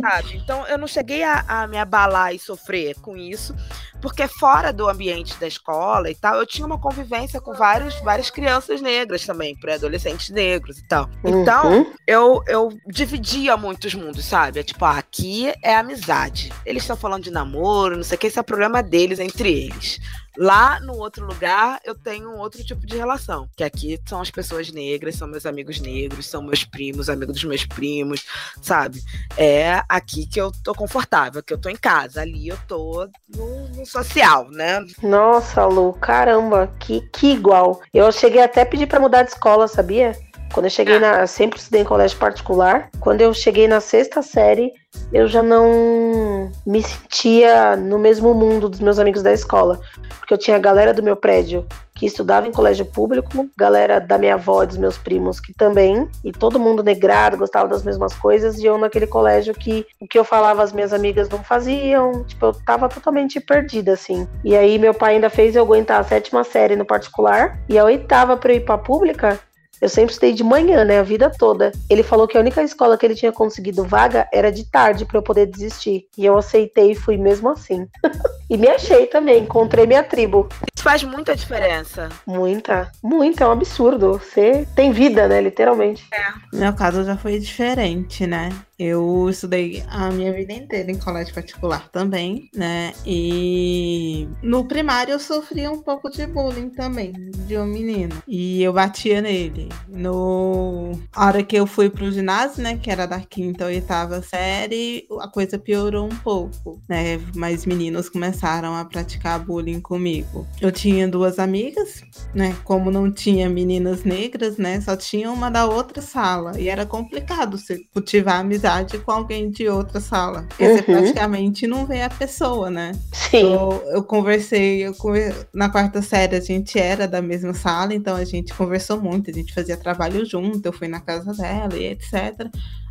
[0.00, 0.36] sabe?
[0.36, 3.54] Então eu não cheguei a, a me abalar e sofrer com isso
[4.00, 8.30] porque fora do ambiente da escola e tal, eu tinha uma convivência com vários, várias
[8.30, 11.08] crianças negras também, pré-adolescentes negros e tal.
[11.24, 11.92] Então, uhum.
[12.06, 14.60] eu, eu dividia muitos mundos, sabe?
[14.60, 16.52] É tipo, ah, aqui é amizade.
[16.64, 19.50] Eles estão falando de namoro, não sei o que, esse é o problema deles entre
[19.52, 20.00] eles.
[20.36, 23.48] Lá no outro lugar, eu tenho um outro tipo de relação.
[23.56, 27.44] Que aqui são as pessoas negras, são meus amigos negros, são meus primos, amigos dos
[27.44, 28.24] meus primos,
[28.62, 29.02] sabe?
[29.36, 32.20] É aqui que eu tô confortável, que eu tô em casa.
[32.22, 34.84] Ali eu tô no, no social, né?
[35.02, 37.80] Nossa, Lu, caramba, que, que igual.
[37.92, 40.16] Eu cheguei até a pedir pra mudar de escola, sabia?
[40.52, 41.00] Quando eu cheguei ah.
[41.00, 41.26] na.
[41.26, 42.90] Sempre estudei em colégio particular.
[43.00, 44.72] Quando eu cheguei na sexta série,
[45.12, 49.80] eu já não me sentia no mesmo mundo dos meus amigos da escola.
[50.18, 51.66] Porque eu tinha a galera do meu prédio
[51.98, 56.08] que estudava em colégio público, galera da minha avó e dos meus primos que também,
[56.24, 60.16] e todo mundo negrado, gostava das mesmas coisas, e eu naquele colégio que o que
[60.16, 64.28] eu falava as minhas amigas não faziam, tipo, eu tava totalmente perdida, assim.
[64.44, 67.84] E aí meu pai ainda fez eu aguentar a sétima série no particular, e a
[67.84, 69.40] oitava pra eu ir pra pública,
[69.80, 70.98] Eu sempre estudei de manhã, né?
[70.98, 71.72] A vida toda.
[71.88, 75.18] Ele falou que a única escola que ele tinha conseguido vaga era de tarde para
[75.18, 76.06] eu poder desistir.
[76.16, 77.86] E eu aceitei e fui mesmo assim.
[78.50, 80.48] e me achei também, encontrei minha tribo.
[80.74, 82.08] Isso faz muita diferença.
[82.26, 84.12] Muita, muita, é um absurdo.
[84.12, 85.40] Você tem vida, né?
[85.40, 86.04] Literalmente.
[86.52, 88.50] No meu caso já foi diferente, né?
[88.78, 92.92] Eu estudei a minha vida inteira em colégio particular também, né?
[93.04, 97.12] E no primário eu sofria um pouco de bullying também,
[97.48, 98.22] de um menino.
[98.28, 99.68] E eu batia nele.
[99.88, 102.78] No a hora que eu fui pro ginásio, né?
[102.78, 107.18] Que era da quinta ou oitava série, a coisa piorou um pouco, né?
[107.34, 110.46] Mais meninos começaram a praticar bullying comigo.
[110.60, 112.56] Eu tinha duas amigas, né?
[112.62, 114.80] Como não tinha meninas negras, né?
[114.80, 116.52] Só tinha uma da outra sala.
[116.60, 118.67] E era complicado você cultivar amizade
[119.04, 120.44] com alguém de outra sala.
[120.48, 120.82] Porque você Uhum.
[120.98, 122.92] praticamente não vê a pessoa, né?
[123.12, 123.52] Sim.
[123.52, 128.14] Eu, eu conversei, eu conver- na quarta série a gente era da mesma sala, então
[128.16, 131.86] a gente conversou muito, a gente fazia trabalho junto, eu fui na casa dela e
[131.86, 132.48] etc.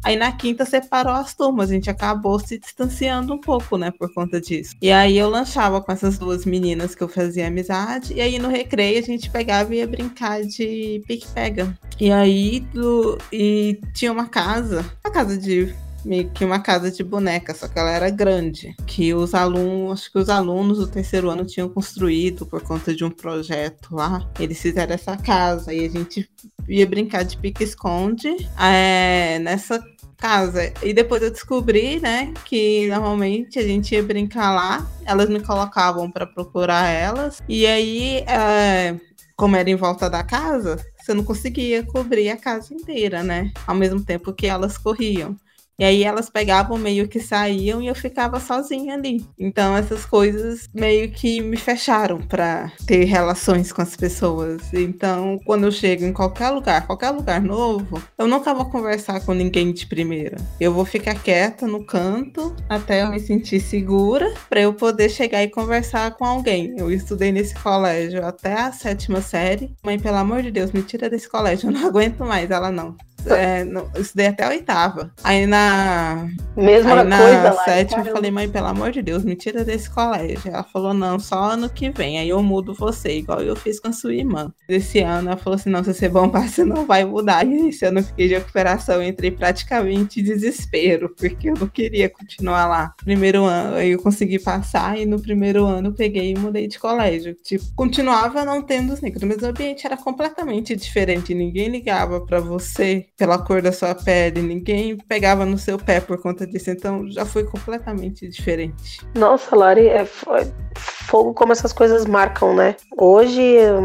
[0.07, 4.13] Aí na quinta separou as turmas, a gente acabou se distanciando um pouco, né, por
[4.13, 4.73] conta disso.
[4.81, 8.47] E aí eu lanchava com essas duas meninas que eu fazia amizade, e aí no
[8.47, 11.77] recreio a gente pegava e ia brincar de pique-pega.
[11.99, 17.03] E aí do, e tinha uma casa, uma casa de meio que uma casa de
[17.03, 21.29] boneca, só que ela era grande, que os alunos, acho que os alunos do terceiro
[21.29, 24.25] ano tinham construído por conta de um projeto lá.
[24.39, 26.29] Eles fizeram essa casa e a gente
[26.67, 29.83] ia brincar de pique-esconde é, nessa
[30.17, 30.73] casa.
[30.83, 36.11] E depois eu descobri, né, que normalmente a gente ia brincar lá, elas me colocavam
[36.11, 38.95] para procurar elas, e aí, é,
[39.35, 43.51] como era em volta da casa, você não conseguia cobrir a casa inteira, né?
[43.65, 45.37] Ao mesmo tempo que elas corriam.
[45.79, 49.23] E aí elas pegavam meio que saíam e eu ficava sozinha ali.
[49.37, 54.61] Então essas coisas meio que me fecharam para ter relações com as pessoas.
[54.73, 59.33] Então, quando eu chego em qualquer lugar, qualquer lugar novo, eu nunca vou conversar com
[59.33, 60.37] ninguém de primeira.
[60.59, 65.43] Eu vou ficar quieta no canto até eu me sentir segura para eu poder chegar
[65.43, 66.73] e conversar com alguém.
[66.77, 69.71] Eu estudei nesse colégio até a sétima série.
[69.83, 72.49] Mãe, pelo amor de Deus, me tira desse colégio, eu não aguento mais.
[72.49, 72.95] Ela não.
[73.33, 75.11] É, eu estudei até a oitava.
[75.23, 77.63] Aí na, Mesma Aí na coisa lá.
[77.63, 78.11] sétima eu caramba.
[78.15, 80.39] falei, mãe, pelo amor de Deus, me tira desse colégio.
[80.51, 82.17] Ela falou, não, só ano que vem.
[82.19, 84.51] Aí eu mudo você, igual eu fiz com a sua irmã.
[84.67, 87.45] Esse ano ela falou assim, não, se você bombar, você não vai mudar.
[87.45, 92.09] E esse ano eu fiquei de recuperação, entrei praticamente em desespero, porque eu não queria
[92.09, 92.93] continuar lá.
[93.03, 96.79] Primeiro ano, aí eu consegui passar, e no primeiro ano eu peguei e mudei de
[96.79, 97.35] colégio.
[97.43, 101.33] Tipo, continuava não tendo os negros, mas o ambiente era completamente diferente.
[101.33, 106.21] Ninguém ligava pra você pela cor da sua pele, ninguém pegava no seu pé por
[106.21, 109.01] conta disso, então já foi completamente diferente.
[109.15, 110.31] Nossa, Lari, é fo-
[110.75, 112.75] fogo como essas coisas marcam, né?
[112.95, 113.41] Hoje,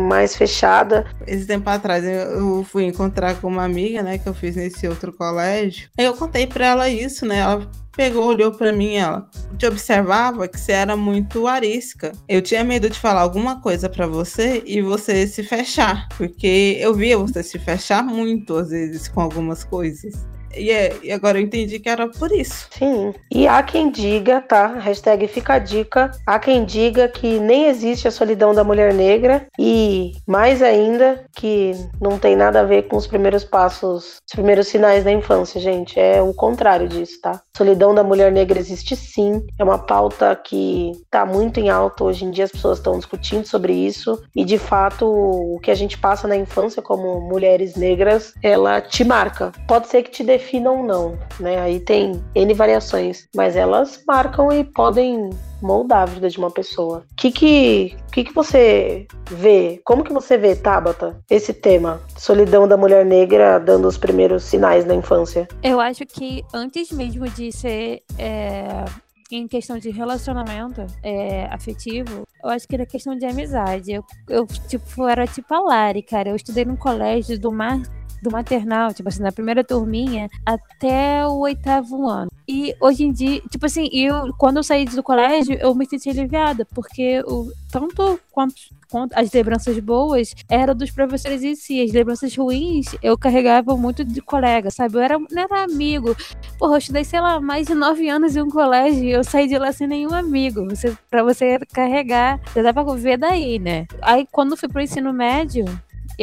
[0.09, 1.07] mais fechada.
[1.27, 5.13] Esse tempo atrás eu, fui encontrar com uma amiga, né, que eu fiz nesse outro
[5.13, 5.89] colégio.
[5.97, 7.39] Eu contei pra ela isso, né?
[7.39, 9.29] Ela pegou, olhou pra mim, ela
[9.59, 12.13] te observava que você era muito arisca.
[12.29, 16.95] Eu tinha medo de falar alguma coisa pra você e você se fechar, porque eu
[16.95, 20.27] via você se fechar muito às vezes com algumas coisas.
[20.57, 22.69] E, é- e agora eu entendi que era por isso.
[22.71, 23.13] Sim.
[23.31, 24.67] E há quem diga, tá?
[24.67, 26.11] Hashtag fica a dica.
[26.27, 29.47] Há quem diga que nem existe a solidão da mulher negra.
[29.59, 34.69] E mais ainda, que não tem nada a ver com os primeiros passos, os primeiros
[34.69, 35.99] sinais da infância, gente.
[35.99, 37.41] É o contrário disso, tá?
[37.57, 39.45] Solidão da mulher negra existe sim.
[39.59, 42.45] É uma pauta que tá muito em alta hoje em dia.
[42.45, 44.23] As pessoas estão discutindo sobre isso.
[44.35, 49.05] E de fato, o que a gente passa na infância como mulheres negras, ela te
[49.05, 49.53] marca.
[49.67, 51.59] Pode ser que te defina ou não, né?
[51.59, 57.05] Aí tem N variações, mas elas marcam e podem moldar a vida de uma pessoa.
[57.13, 59.81] O que que, que que você vê?
[59.85, 62.01] Como que você vê, Tabata, esse tema?
[62.17, 65.49] Solidão da mulher negra dando os primeiros sinais na infância.
[65.63, 68.85] Eu acho que antes mesmo de ser é,
[69.31, 73.93] em questão de relacionamento é, afetivo, eu acho que era questão de amizade.
[73.93, 76.31] Eu, eu, tipo, era tipo a Lari, cara.
[76.31, 77.81] Eu estudei num colégio do mar
[78.23, 82.31] do maternal, tipo assim, na primeira turminha até o oitavo ano.
[82.47, 86.09] E hoje em dia, tipo assim, eu quando eu saí do colégio, eu me senti
[86.09, 88.55] aliviada, porque o, tanto quanto,
[88.89, 94.05] quanto as lembranças boas eram dos professores em si, as lembranças ruins eu carregava muito
[94.05, 94.97] de colega, sabe?
[94.97, 96.17] Eu era, não era amigo.
[96.59, 99.49] Porra, eu estudei, sei lá, mais de nove anos em um colégio e eu saí
[99.49, 100.65] de lá sem nenhum amigo.
[100.67, 103.87] Você, pra você carregar, já dá pra ver daí, né?
[104.01, 105.65] Aí quando fui pro ensino médio,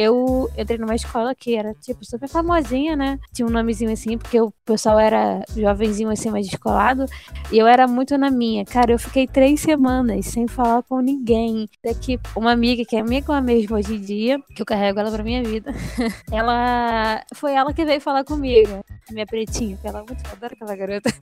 [0.00, 3.18] eu entrei numa escola que era, tipo, super famosinha, né?
[3.34, 7.04] Tinha um nomezinho assim, porque o pessoal era jovenzinho assim, mais descolado.
[7.52, 8.64] E eu era muito na minha.
[8.64, 11.68] Cara, eu fiquei três semanas sem falar com ninguém.
[11.84, 15.00] Daqui, uma amiga, que é amiga com a mesma hoje em dia, que eu carrego
[15.00, 15.70] ela pra minha vida,
[16.32, 17.22] ela.
[17.34, 18.82] Foi ela que veio falar comigo.
[19.10, 21.12] Minha pretinha, que ela é muito adora aquela garota.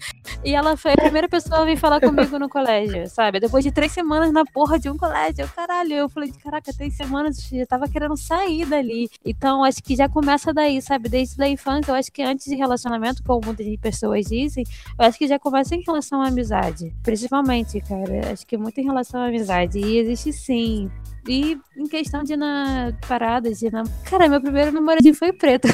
[0.45, 3.41] E ela foi a primeira pessoa a vir falar comigo no colégio, sabe?
[3.41, 5.49] Depois de três semanas na porra de um colégio.
[5.57, 9.09] Caralho, eu falei, caraca, três semanas, eu já tava querendo sair dali.
[9.25, 11.09] Então, acho que já começa daí, sabe?
[11.09, 14.65] Desde a infância, eu acho que antes de relacionamento, como muitas pessoas dizem,
[14.99, 16.95] eu acho que já começa em relação à amizade.
[17.03, 18.33] Principalmente, cara.
[18.33, 19.79] Acho que muito em relação à amizade.
[19.79, 20.91] E existe sim.
[21.27, 23.85] E em questão de na paradas, de na...
[24.05, 25.69] Cara, meu primeiro namoradinho foi preto.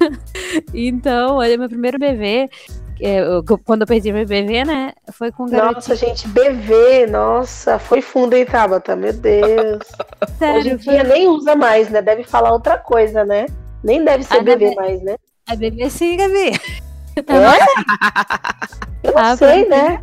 [0.74, 2.48] então, olha, meu primeiro bebê, é,
[3.00, 4.92] eu- quando eu perdi meu bebê, né?
[5.12, 5.74] Foi com garotinho.
[5.74, 8.94] Nossa, gente, BV, nossa, foi fundo, hein, Tabata?
[8.96, 9.82] Meu Deus.
[10.42, 11.12] Hoje em Sério, dia foi...
[11.14, 12.02] nem usa mais, né?
[12.02, 13.46] Deve falar outra coisa, né?
[13.82, 15.16] Nem deve ser Ah, bebê mais, né?
[15.48, 16.52] É bebê sim, Gabi.
[17.16, 17.22] É?
[19.02, 20.00] Eu não Ah, sei, né?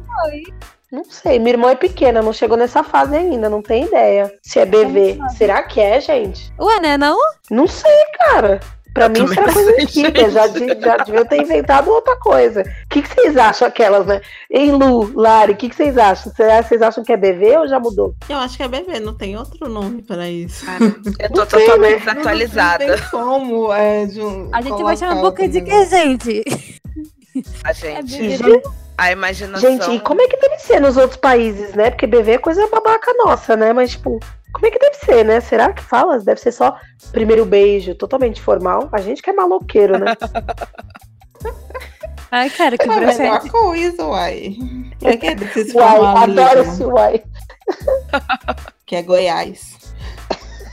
[0.91, 1.39] Não sei.
[1.39, 5.17] Minha irmã é pequena, não chegou nessa fase ainda, não tem ideia se é BV.
[5.37, 6.51] Será que é, gente?
[6.59, 6.97] Ué, né?
[6.97, 7.17] Não?
[7.49, 8.59] Não sei, cara.
[8.97, 12.61] Pra Eu mim isso era coisa antiga, já, de- já devia ter inventado outra coisa.
[12.61, 14.21] O que, que vocês acham aquelas, né?
[14.49, 16.33] Ei, Lu, Lari, o que, que vocês acham?
[16.33, 18.15] Será que vocês acham que é BV ou já mudou?
[18.27, 20.65] Eu acho que é bebê, não tem outro nome pra isso.
[20.65, 20.83] Cara,
[21.19, 22.11] eu tô Não sei, totalmente né?
[22.13, 22.85] desatualizada.
[22.87, 23.73] Não tem como.
[23.73, 26.43] É, de um, A gente vai chamar boca de que, gente?
[27.63, 28.37] A É gente, bebê.
[28.53, 28.63] Gente,
[28.97, 29.69] a imaginação.
[29.69, 31.91] gente, e como é que deve ser nos outros países, né?
[31.91, 33.71] Porque BV é coisa babaca nossa, né?
[33.73, 34.19] Mas, tipo,
[34.57, 35.39] como é que deve ser, né?
[35.39, 36.17] Será que fala?
[36.19, 36.75] Deve ser só
[37.11, 38.89] primeiro beijo, totalmente formal.
[38.91, 40.15] A gente que é maloqueiro, né?
[42.31, 44.57] Ai, cara, que É a melhor coisa, uai.
[44.99, 46.39] Pra que desses Uai, formalismos?
[46.43, 47.23] adoro esse uai.
[48.87, 49.77] Que é Goiás.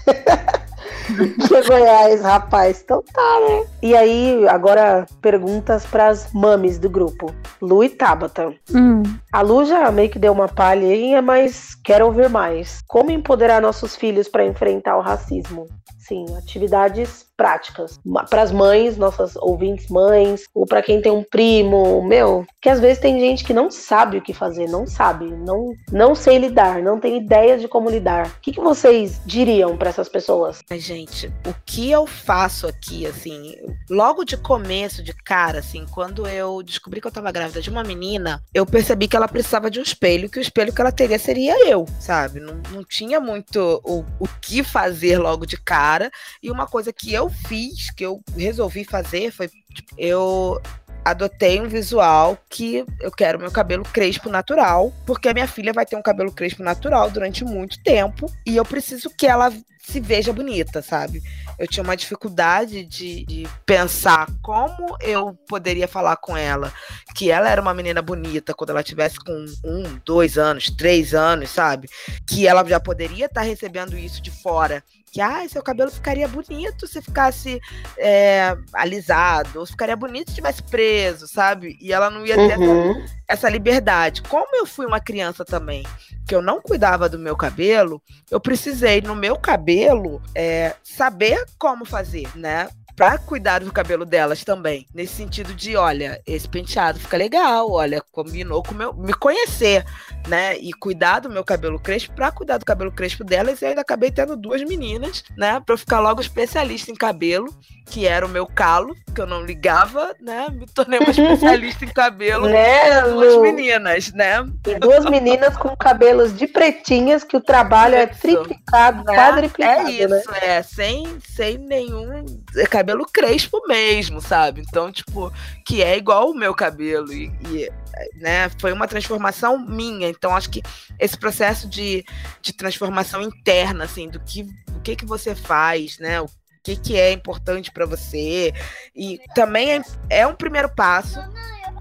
[1.49, 2.81] Que Goiás, rapaz.
[2.83, 3.67] Então tá, né?
[3.83, 7.33] E aí, agora perguntas pras mames do grupo.
[7.61, 8.53] Lu e Tabata.
[8.75, 9.03] Hum.
[9.33, 12.83] A Lu já meio que deu uma palhinha, mas quero ouvir mais.
[12.87, 15.67] Como empoderar nossos filhos para enfrentar o racismo?
[16.07, 17.99] Sim, atividades práticas.
[18.31, 22.81] Para as mães, nossas ouvintes mães, ou para quem tem um primo, meu, que às
[22.81, 26.83] vezes tem gente que não sabe o que fazer, não sabe, não, não sei lidar,
[26.83, 28.27] não tem ideia de como lidar.
[28.27, 30.61] O que, que vocês diriam para essas pessoas?
[30.71, 33.55] Mas, gente, o que eu faço aqui, assim,
[33.91, 37.83] logo de começo, de cara, assim, quando eu descobri que eu tava grávida de uma
[37.83, 41.19] menina, eu percebi que ela precisava de um espelho, que o espelho que ela teria
[41.19, 42.41] seria eu, sabe?
[42.41, 45.94] Não, não tinha muito o, o que fazer logo de cara.
[46.43, 50.61] E uma coisa que eu fiz, que eu resolvi fazer, foi, tipo, eu
[51.05, 55.85] adotei um visual que eu quero meu cabelo crespo natural, porque a minha filha vai
[55.85, 59.53] ter um cabelo crespo natural durante muito tempo e eu preciso que ela
[59.87, 61.23] se veja bonita, sabe?
[61.59, 66.73] Eu tinha uma dificuldade de, de pensar como eu poderia falar com ela
[67.15, 71.51] que ela era uma menina bonita quando ela tivesse com um, dois anos, três anos,
[71.51, 71.89] sabe?
[72.27, 74.83] Que ela já poderia estar recebendo isso de fora.
[75.13, 77.61] Que, ah, seu cabelo ficaria bonito se ficasse
[77.97, 81.79] é, alisado, ou ficaria bonito se tivesse preso, sabe?
[81.81, 82.95] E ela não ia ter Uhum.
[82.97, 83.15] essa
[83.49, 84.23] liberdade.
[84.23, 85.85] Como eu fui uma criança também,
[86.27, 91.85] que eu não cuidava do meu cabelo, eu precisei, no meu cabelo, é, saber como
[91.85, 92.69] fazer, né?
[92.97, 94.87] Pra cuidar do cabelo delas também.
[94.95, 98.95] Nesse sentido de, olha, esse penteado fica legal, olha, combinou com meu.
[98.95, 99.85] Me conhecer,
[100.29, 100.57] né?
[100.59, 103.61] E cuidar do meu cabelo crespo pra cuidar do cabelo crespo delas.
[103.61, 105.59] E ainda acabei tendo duas meninas, né?
[105.59, 107.53] Pra eu ficar logo especialista em cabelo,
[107.87, 110.49] que era o meu calo, que eu não ligava, né?
[110.51, 114.45] Me tornei uma especialista em cabelo Né, duas meninas, né?
[114.67, 119.93] E duas meninas com cabelos de pretinhas que o trabalho é triplicado, É, quadriplicado, é
[119.93, 120.39] isso, né?
[120.43, 122.25] é, sem, sem nenhum
[122.57, 124.63] é cabelo crespo mesmo, sabe?
[124.63, 125.33] Então, tipo,
[125.65, 127.71] que é igual o meu cabelo e, e,
[128.17, 130.09] né, foi uma transformação minha.
[130.09, 130.63] Então, acho que
[130.99, 132.05] esse processo de,
[132.41, 134.43] de transformação interna, assim, do que,
[134.75, 136.21] o que que você faz, né?
[136.21, 136.29] O
[136.65, 138.53] que que é importante pra você
[138.97, 141.21] e também é, é um primeiro passo.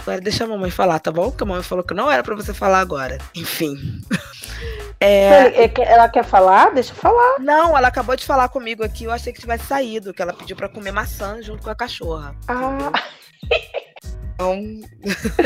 [0.02, 1.30] Agora deixa a mamãe falar, tá bom?
[1.30, 3.18] Porque a mamãe falou que não era pra você falar agora.
[3.34, 3.78] Enfim.
[5.06, 6.74] É, Ela quer falar?
[6.74, 7.38] Deixa eu falar.
[7.40, 10.56] não, ela acabou de falar comigo aqui, eu achei que tivesse saído, que ela pediu
[10.56, 12.34] pra comer maçã junto com a cachorra.
[12.48, 12.90] Ah,
[14.34, 14.64] Então...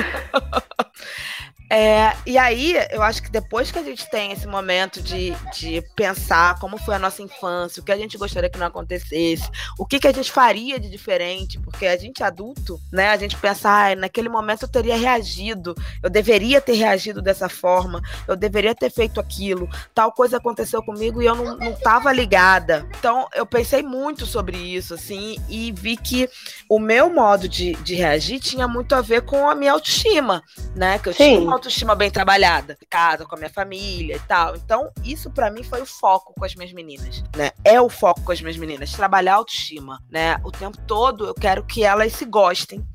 [1.70, 5.84] É, e aí, eu acho que depois que a gente tem esse momento de, de
[5.96, 9.86] pensar como foi a nossa infância, o que a gente gostaria que não acontecesse, o
[9.86, 13.70] que, que a gente faria de diferente, porque a gente adulto, né, a gente pensa,
[13.70, 18.90] ah, naquele momento eu teria reagido, eu deveria ter reagido dessa forma, eu deveria ter
[18.90, 22.88] feito aquilo, tal coisa aconteceu comigo e eu não, não tava ligada.
[22.98, 26.30] Então, eu pensei muito sobre isso, assim, e vi que
[26.70, 30.42] o meu modo de, de reagir tinha muito a ver com a minha autoestima,
[30.74, 31.24] né, que eu Sim.
[31.24, 34.56] tinha uma autoestima bem trabalhada, casa, com a minha família e tal.
[34.56, 37.52] Então, isso pra mim foi o foco com as minhas meninas, né?
[37.64, 40.40] É o foco com as minhas meninas, trabalhar a autoestima, né?
[40.44, 42.86] O tempo todo eu quero que elas se gostem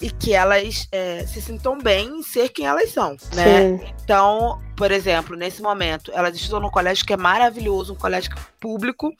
[0.00, 3.78] e que elas é, se sintam bem em ser quem elas são, né?
[3.78, 3.94] Sim.
[4.02, 9.14] Então, por exemplo, nesse momento, elas estudam num colégio que é maravilhoso, um colégio público,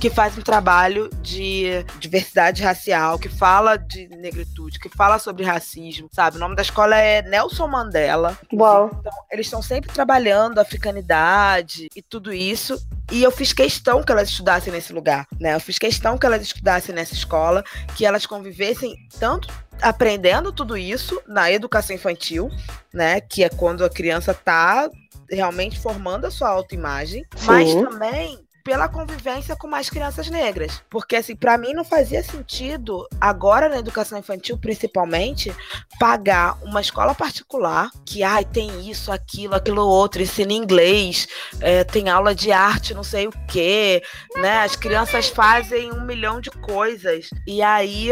[0.00, 6.08] que faz um trabalho de diversidade racial, que fala de negritude, que fala sobre racismo,
[6.10, 6.38] sabe?
[6.38, 8.38] O nome da escola é Nelson Mandela.
[8.54, 8.90] Uau.
[9.00, 12.82] Então, eles estão sempre trabalhando a africanidade e tudo isso.
[13.10, 15.54] E eu fiz questão que elas estudassem nesse lugar, né?
[15.54, 17.62] Eu fiz questão que elas estudassem nessa escola,
[17.94, 19.46] que elas convivessem tanto
[19.82, 22.48] aprendendo tudo isso na educação infantil,
[22.94, 23.20] né?
[23.20, 24.88] Que é quando a criança tá
[25.32, 27.84] realmente formando a sua autoimagem, mas Sim.
[27.84, 30.82] também pela convivência com mais crianças negras.
[30.88, 35.52] Porque, assim, para mim não fazia sentido, agora na educação infantil, principalmente,
[35.98, 41.26] pagar uma escola particular que, ai, tem isso, aquilo, aquilo outro, ensina inglês,
[41.60, 44.02] é, tem aula de arte, não sei o quê,
[44.36, 44.62] né?
[44.62, 47.30] As crianças fazem um milhão de coisas.
[47.46, 48.10] E aí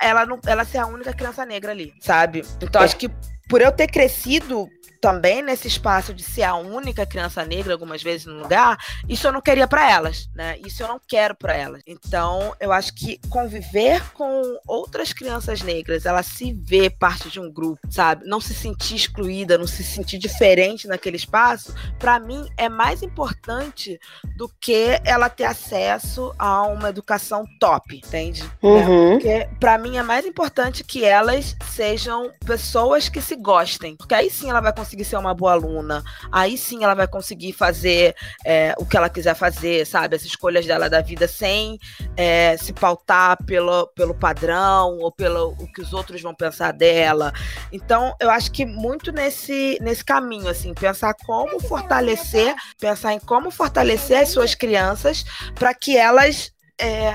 [0.00, 2.44] ela não ela ser a única criança negra ali, sabe?
[2.60, 2.84] Então É.
[2.84, 3.08] acho que
[3.48, 4.68] por eu ter crescido
[5.04, 9.32] também nesse espaço de ser a única criança negra algumas vezes no lugar, isso eu
[9.32, 10.56] não queria para elas, né?
[10.64, 11.82] Isso eu não quero para elas.
[11.86, 17.52] Então, eu acho que conviver com outras crianças negras, ela se vê parte de um
[17.52, 18.24] grupo, sabe?
[18.24, 24.00] Não se sentir excluída, não se sentir diferente naquele espaço, para mim é mais importante
[24.38, 28.42] do que ela ter acesso a uma educação top, entende?
[28.62, 29.18] Uhum.
[29.18, 33.96] Porque pra mim é mais importante que elas sejam pessoas que se gostem.
[33.96, 36.02] Porque aí sim ela vai conseguir ser uma boa aluna.
[36.32, 40.16] Aí sim ela vai conseguir fazer é, o que ela quiser fazer, sabe?
[40.16, 41.78] As escolhas dela da vida sem
[42.16, 47.32] é, se pautar pelo, pelo padrão ou pelo o que os outros vão pensar dela.
[47.70, 53.50] Então, eu acho que muito nesse, nesse caminho, assim, pensar como fortalecer, pensar em como
[53.50, 55.24] fortalecer as suas crianças
[55.54, 57.14] para que elas é,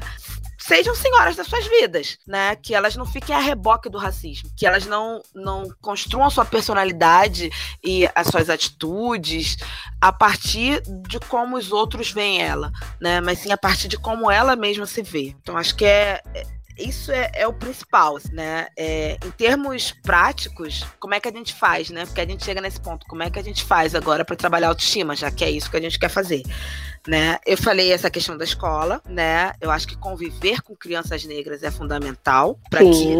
[0.69, 2.55] sejam senhoras das suas vidas, né?
[2.55, 6.45] Que elas não fiquem a reboque do racismo, que elas não, não construam a sua
[6.45, 7.49] personalidade
[7.83, 9.57] e as suas atitudes
[9.99, 13.19] a partir de como os outros veem ela, né?
[13.19, 15.35] Mas sim a partir de como ela mesma se vê.
[15.41, 18.67] Então acho que é, é- isso é, é o principal, né?
[18.77, 22.05] É, em termos práticos, como é que a gente faz, né?
[22.05, 24.69] Porque a gente chega nesse ponto, como é que a gente faz agora para trabalhar
[24.69, 26.43] autoestima, já que é isso que a gente quer fazer,
[27.07, 27.37] né?
[27.45, 29.51] Eu falei essa questão da escola, né?
[29.59, 33.15] Eu acho que conviver com crianças negras é fundamental para que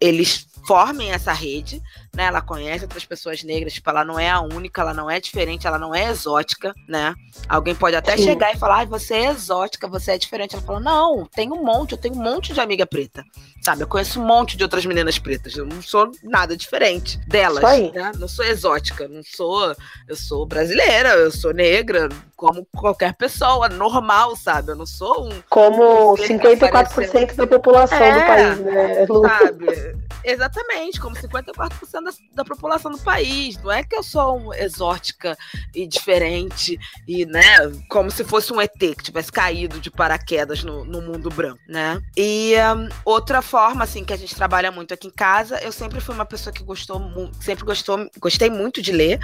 [0.00, 1.82] eles formem essa rede,
[2.14, 2.24] né?
[2.24, 5.66] Ela conhece outras pessoas negras, tipo, ela não é a única, ela não é diferente,
[5.66, 7.14] ela não é exótica, né?
[7.48, 8.24] Alguém pode até Sim.
[8.24, 10.54] chegar e falar, ah, você é exótica, você é diferente.
[10.54, 13.24] Ela fala, não, tem um monte, eu tenho um monte de amiga preta,
[13.62, 13.82] sabe?
[13.82, 18.12] Eu conheço um monte de outras meninas pretas, eu não sou nada diferente delas, né?
[18.18, 19.74] Não sou exótica, não sou,
[20.06, 24.72] eu sou brasileira, eu sou negra, como qualquer pessoa, normal, sabe?
[24.72, 29.97] Eu não sou um Como Ele 54% da população É, do país, né, sabe?
[30.24, 33.56] Exatamente, como 54% da, da população do país.
[33.62, 35.36] Não é que eu sou um exótica
[35.74, 37.42] e diferente, e, né,
[37.88, 42.00] como se fosse um ET que tivesse caído de paraquedas no, no mundo branco, né?
[42.16, 46.00] E hum, outra forma, assim, que a gente trabalha muito aqui em casa, eu sempre
[46.00, 47.00] fui uma pessoa que gostou,
[47.40, 49.18] sempre gostou, gostei muito de ler,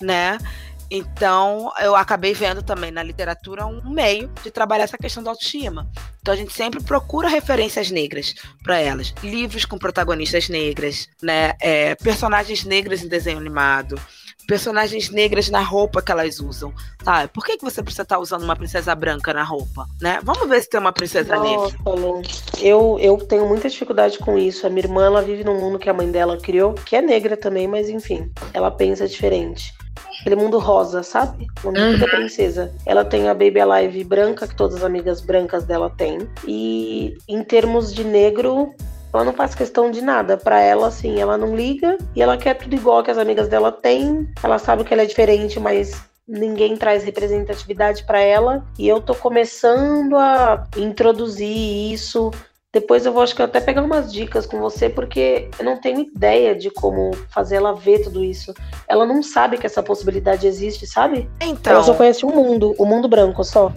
[0.00, 0.38] né?
[0.96, 5.90] Então, eu acabei vendo também na literatura um meio de trabalhar essa questão da autoestima.
[6.20, 8.32] Então, a gente sempre procura referências negras
[8.62, 9.12] para elas.
[9.20, 11.54] Livros com protagonistas negras, né?
[11.60, 14.00] É, personagens negras em desenho animado.
[14.46, 16.72] Personagens negras na roupa que elas usam,
[17.02, 17.28] sabe?
[17.32, 20.20] Por que, que você precisa estar usando uma princesa branca na roupa, né?
[20.22, 21.56] Vamos ver se tem uma princesa negra.
[21.56, 22.22] Nossa, Lu.
[22.60, 24.64] Eu, eu tenho muita dificuldade com isso.
[24.64, 27.36] A minha irmã, ela vive num mundo que a mãe dela criou, que é negra
[27.36, 29.74] também, mas enfim, ela pensa diferente.
[30.20, 31.46] Aquele mundo rosa, sabe?
[31.62, 31.98] O mundo Uhum.
[31.98, 32.72] da princesa.
[32.86, 36.28] Ela tem a Baby Alive branca, que todas as amigas brancas dela têm.
[36.46, 38.72] E em termos de negro,
[39.12, 40.36] ela não faz questão de nada.
[40.36, 43.70] Pra ela, assim, ela não liga e ela quer tudo igual que as amigas dela
[43.70, 44.28] têm.
[44.42, 48.64] Ela sabe que ela é diferente, mas ninguém traz representatividade pra ela.
[48.78, 52.30] E eu tô começando a introduzir isso
[52.74, 55.80] Depois eu vou, acho que eu até pegar umas dicas com você, porque eu não
[55.80, 58.52] tenho ideia de como fazer ela ver tudo isso.
[58.88, 61.30] Ela não sabe que essa possibilidade existe, sabe?
[61.40, 61.72] Então.
[61.72, 63.72] Ela só conhece o mundo, o mundo branco só.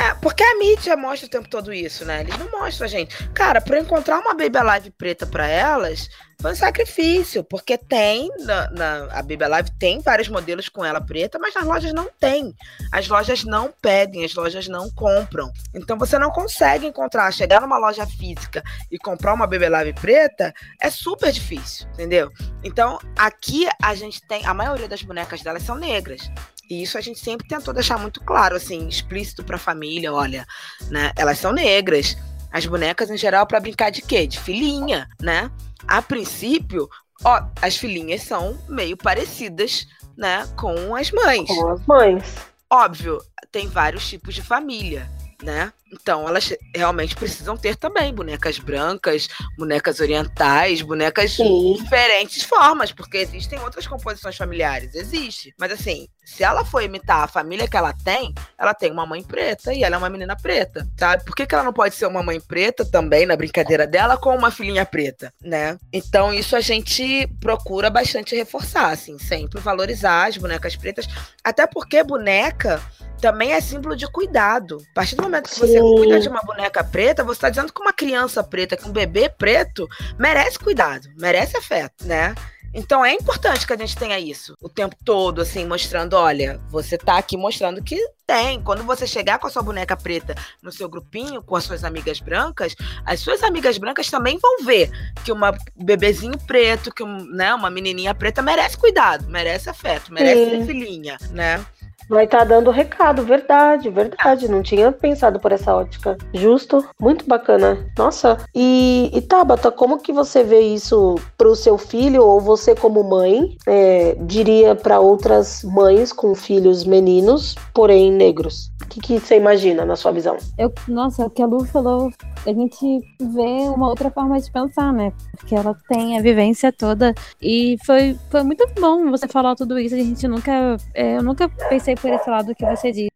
[0.00, 2.20] É, porque a mídia mostra o tempo todo isso, né?
[2.20, 3.16] Eles não mostram a gente.
[3.30, 6.08] Cara, pra eu encontrar uma Baby Alive preta pra elas,
[6.40, 7.42] foi um sacrifício.
[7.42, 11.64] Porque tem, na, na- a Baby Alive tem vários modelos com ela preta, mas nas
[11.64, 12.54] lojas não tem.
[12.92, 15.50] As lojas não pedem, as lojas não compram.
[15.74, 20.54] Então você não consegue encontrar, chegar numa loja física e comprar uma Baby Alive preta
[20.80, 22.30] é super difícil, entendeu?
[22.62, 26.30] Então aqui a gente tem, a maioria das bonecas delas são negras.
[26.68, 30.46] E isso a gente sempre tentou deixar muito claro, assim, explícito pra família, olha,
[30.90, 31.12] né?
[31.16, 32.16] Elas são negras.
[32.50, 34.26] As bonecas, em geral, pra brincar de quê?
[34.26, 35.50] De filhinha, né?
[35.86, 36.88] A princípio,
[37.24, 41.48] ó, as filhinhas são meio parecidas, né, com as mães.
[41.48, 42.24] Com as mães.
[42.70, 43.18] Óbvio,
[43.52, 45.10] tem vários tipos de família,
[45.42, 45.72] né?
[45.90, 51.74] Então, elas realmente precisam ter também bonecas brancas, bonecas orientais, bonecas Sim.
[51.74, 55.54] diferentes formas, porque existem outras composições familiares, existe.
[55.58, 59.22] Mas assim, se ela for imitar a família que ela tem, ela tem uma mãe
[59.22, 61.24] preta e ela é uma menina preta, sabe?
[61.24, 64.36] Por que, que ela não pode ser uma mãe preta também na brincadeira dela com
[64.36, 65.78] uma filhinha preta, né?
[65.92, 71.06] Então isso a gente procura bastante reforçar, assim, sempre valorizar as bonecas pretas,
[71.42, 72.82] até porque boneca
[73.20, 74.78] também é símbolo de cuidado.
[74.92, 75.94] A partir do momento que você Sim.
[75.96, 79.28] cuida de uma boneca preta, você está dizendo que uma criança preta, que um bebê
[79.28, 79.88] preto,
[80.18, 82.34] merece cuidado, merece afeto, né?
[82.72, 86.98] Então é importante que a gente tenha isso o tempo todo, assim, mostrando, olha, você
[86.98, 88.60] tá aqui mostrando que tem.
[88.62, 92.20] Quando você chegar com a sua boneca preta no seu grupinho, com as suas amigas
[92.20, 94.90] brancas, as suas amigas brancas também vão ver
[95.24, 100.12] que uma um bebezinho preto, que um, né, uma menininha preta merece cuidado, merece afeto,
[100.12, 100.50] merece Sim.
[100.50, 101.64] ser filhinha, né?
[102.08, 104.48] Vai estar dando recado, verdade, verdade.
[104.48, 106.16] Não tinha pensado por essa ótica.
[106.32, 107.86] Justo, muito bacana.
[107.96, 113.02] Nossa, e, e Tabata, como que você vê isso pro seu filho ou você como
[113.02, 118.70] mãe é, diria para outras mães com filhos meninos, porém negros?
[118.82, 120.36] O que, que você imagina na sua visão?
[120.56, 122.10] Eu, nossa, o que a Lu falou,
[122.46, 125.12] a gente vê uma outra forma de pensar, né?
[125.36, 127.14] Porque ela tem a vivência toda.
[127.42, 129.94] E foi, foi muito bom você falar tudo isso.
[129.94, 130.76] A gente nunca.
[130.94, 133.10] é, eu nunca pensei por esse lado que você disse,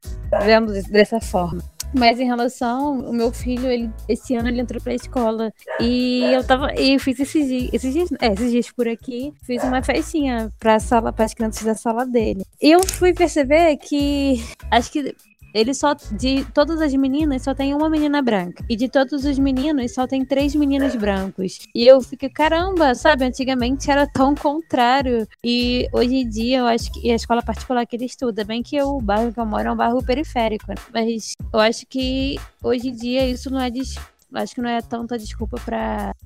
[0.45, 1.63] vendo des- dessa forma.
[1.95, 5.53] Mas em relação, o meu filho, ele, esse ano ele entrou pra escola.
[5.79, 6.73] E eu tava.
[6.75, 10.81] E fiz esses dias, esses dias, é, esses dias por aqui, fiz uma festinha pra
[10.81, 12.47] sala, para as crianças da sala dele.
[12.63, 15.15] E eu fui perceber que acho que
[15.55, 15.95] ele só.
[16.13, 18.65] De todas as meninas, só tem uma menina branca.
[18.69, 21.61] E de todos os meninos, só tem três meninos brancos.
[21.75, 23.25] E eu fiquei, caramba, sabe?
[23.25, 25.27] Antigamente era tão contrário.
[25.45, 27.07] E hoje em dia, eu acho que.
[27.07, 29.73] E a escola particular que ele estuda, bem que o bairro que eu moro é
[29.73, 30.65] um bairro periférico.
[30.69, 30.75] né?
[30.93, 33.71] Mas eu acho que hoje em dia isso não é.
[33.71, 33.95] Des...
[34.35, 35.61] Acho que não é tanta desculpa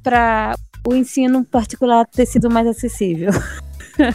[0.03, 0.55] pra
[0.87, 3.33] o ensino particular ter sido mais acessível.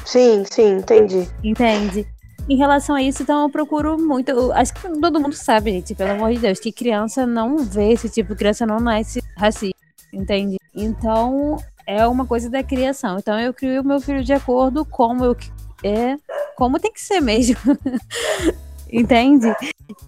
[0.06, 1.28] Sim, sim, entendi.
[1.44, 2.08] Entende?
[2.50, 4.30] Em relação a isso, então eu procuro muito.
[4.30, 7.94] eu acho que todo mundo sabe, gente, pelo amor de Deus, que criança não vê
[7.94, 9.78] esse tipo, criança não nasce racista,
[10.12, 10.58] entende?
[10.76, 13.18] Então é uma coisa da criação.
[13.18, 15.36] Então eu crio meu filho de acordo como eu
[15.84, 16.16] é,
[16.56, 17.56] como tem que ser mesmo.
[18.92, 19.48] Entende?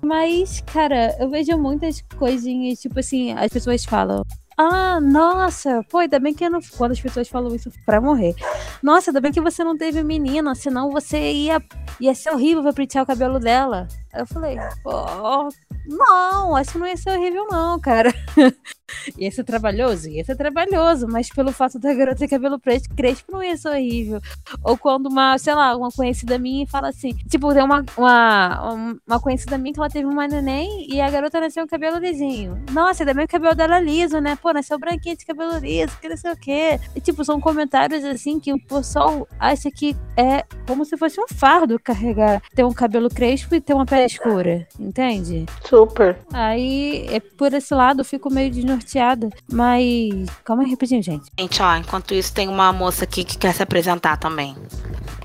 [0.02, 4.24] Mas, cara, eu vejo muitas coisinhas, tipo assim, as pessoas falam.
[4.58, 6.60] Ah, nossa, pô, ainda bem que não.
[6.78, 8.36] Quando as pessoas falam isso pra morrer.
[8.82, 11.62] Nossa, ainda bem que você não teve menina, senão você ia,
[12.00, 13.88] ia ser horrível pra pentear o cabelo dela.
[14.16, 15.50] Eu falei, pô,
[15.86, 18.14] não, acho que não ia ser horrível, não, cara.
[19.18, 20.08] ia ser trabalhoso?
[20.08, 23.70] Ia ser trabalhoso, mas pelo fato da garota ter cabelo preto, crespo não ia ser
[23.70, 24.22] horrível.
[24.64, 29.20] Ou quando uma, sei lá, uma conhecida minha fala assim, tipo, tem uma, uma, uma
[29.20, 32.64] conhecida minha que ela teve uma neném e a garota nasceu com cabelo lisinho.
[32.72, 34.38] Nossa, ainda bem que o cabelo dela é liso, né?
[34.42, 36.80] Pô, nasceu branquinha de cabelo liso, que não sei o quê.
[36.96, 41.26] E, tipo, são comentários assim que o pessoal acha que é como se fosse um
[41.28, 45.46] fardo carregar, ter um cabelo crespo e ter uma pele escura, entende?
[45.64, 46.18] Super.
[46.32, 49.30] Aí, é por esse lado, eu fico meio desnorteada.
[49.52, 50.30] Mas.
[50.44, 51.26] Calma aí, rapidinho, gente.
[51.40, 54.56] Gente, ó, enquanto isso tem uma moça aqui que quer se apresentar também.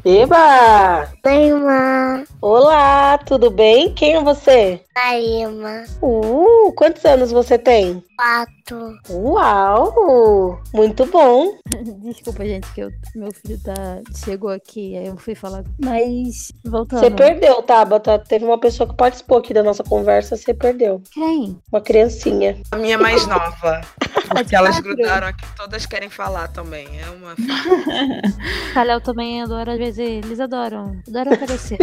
[0.05, 1.09] Eba!
[1.25, 2.25] Mãe.
[2.41, 3.93] Olá, tudo bem?
[3.93, 4.81] Quem é você?
[4.95, 5.85] Karima.
[6.01, 8.03] Uh, quantos anos você tem?
[8.23, 8.99] Quatro.
[9.11, 10.61] Uau!
[10.75, 11.57] Muito bom.
[12.03, 13.75] Desculpa, gente, que eu- meu filho tá,
[14.25, 15.63] chegou aqui, aí eu fui falar.
[15.81, 16.99] Mas, voltando.
[16.99, 18.19] Você perdeu, Tabata.
[18.19, 21.01] Teve uma pessoa que participou aqui da nossa conversa, você perdeu.
[21.13, 21.57] Quem?
[21.71, 22.61] Uma criancinha.
[22.73, 23.81] A minha mais nova.
[24.35, 26.89] Porque elas grudaram aqui, todas querem falar também.
[27.01, 27.37] É uma.
[28.75, 31.01] Kalel também adora, às vezes eles adoram.
[31.07, 31.79] Adoram aparecer.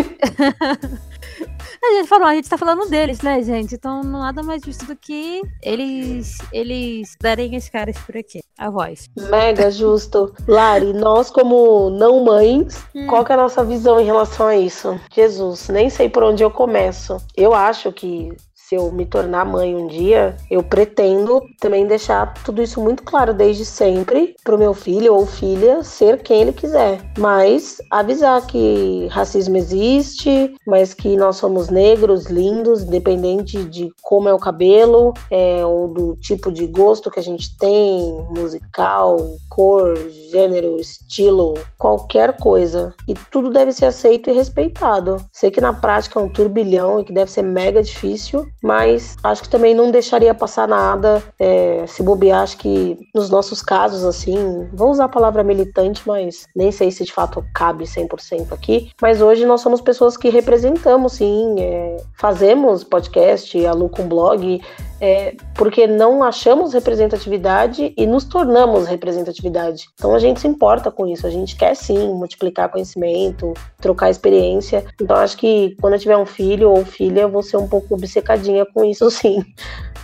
[1.83, 3.75] A gente falou, a gente tá falando deles, né, gente?
[3.75, 8.41] Então nada mais justo do que eles, eles darem as caras por aqui.
[8.57, 9.09] A voz.
[9.29, 10.33] Mega justo.
[10.47, 14.99] Lari, nós como não mães, qual que é a nossa visão em relação a isso?
[15.13, 17.17] Jesus, nem sei por onde eu começo.
[17.35, 18.31] Eu acho que
[18.67, 23.31] se eu me tornar mãe um dia, eu pretendo também deixar tudo isso muito claro
[23.31, 26.99] desde sempre pro meu filho ou filha ser quem ele quiser.
[27.17, 34.33] Mas avisar que racismo existe, mas que nós somos negros, lindos, independente de como é
[34.33, 39.95] o cabelo, é, ou do tipo de gosto que a gente tem, musical, cor,
[40.31, 42.95] gênero, estilo, qualquer coisa.
[43.07, 45.17] E tudo deve ser aceito e respeitado.
[45.31, 49.43] Sei que na prática é um turbilhão e que deve ser mega difícil, mas acho
[49.43, 51.21] que também não deixaria passar nada.
[51.37, 56.47] É, se bobear, acho que nos nossos casos, assim, vou usar a palavra militante, mas
[56.55, 58.89] nem sei se de fato cabe 100% aqui.
[58.99, 64.59] Mas hoje nós somos pessoas que representamos, sim, é, fazemos podcast, a Lu com blog,
[64.99, 69.87] é, porque não achamos representatividade e nos tornamos representatividade.
[69.93, 74.85] Então a gente se importa com isso, a gente quer sim multiplicar conhecimento, trocar experiência.
[75.01, 77.95] Então acho que quando eu tiver um filho ou filha, eu vou ser um pouco
[77.95, 79.43] obcecadinha com isso sim.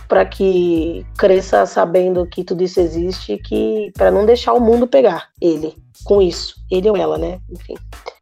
[0.08, 5.28] para que cresça sabendo que tudo isso existe, que para não deixar o mundo pegar
[5.40, 5.74] ele
[6.04, 7.38] com isso, ele ou ela, né?
[7.50, 7.74] Enfim,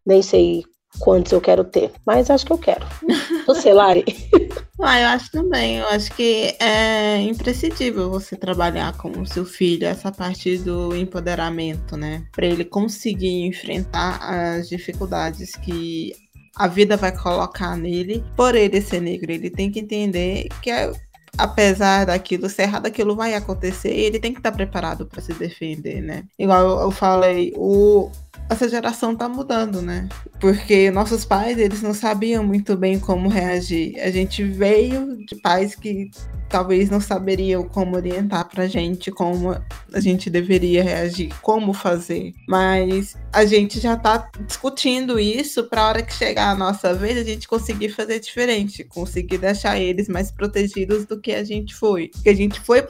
[0.06, 0.62] nem sei
[0.98, 2.86] quantos eu quero ter, mas acho que eu quero.
[3.50, 4.04] Você, Lari?
[4.82, 5.76] Ah, eu acho também.
[5.76, 11.98] Eu acho que é imprescindível você trabalhar com o seu filho essa parte do empoderamento,
[11.98, 12.24] né?
[12.32, 16.14] Para ele conseguir enfrentar as dificuldades que
[16.56, 18.24] a vida vai colocar nele.
[18.34, 20.70] Por ele ser negro, ele tem que entender que
[21.36, 25.34] apesar daquilo ser errado, aquilo vai acontecer e ele tem que estar preparado para se
[25.34, 26.24] defender, né?
[26.38, 28.10] Igual eu falei, o,
[28.50, 30.08] essa geração tá mudando, né?
[30.40, 33.98] Porque nossos pais, eles não sabiam muito bem como reagir.
[34.00, 36.10] A gente veio de pais que
[36.50, 39.56] talvez não saberiam como orientar pra gente como
[39.94, 42.34] a gente deveria reagir, como fazer.
[42.46, 47.22] Mas a gente já tá discutindo isso pra hora que chegar a nossa vez a
[47.22, 52.08] gente conseguir fazer diferente, conseguir deixar eles mais protegidos do que a gente foi.
[52.08, 52.82] Porque a gente foi,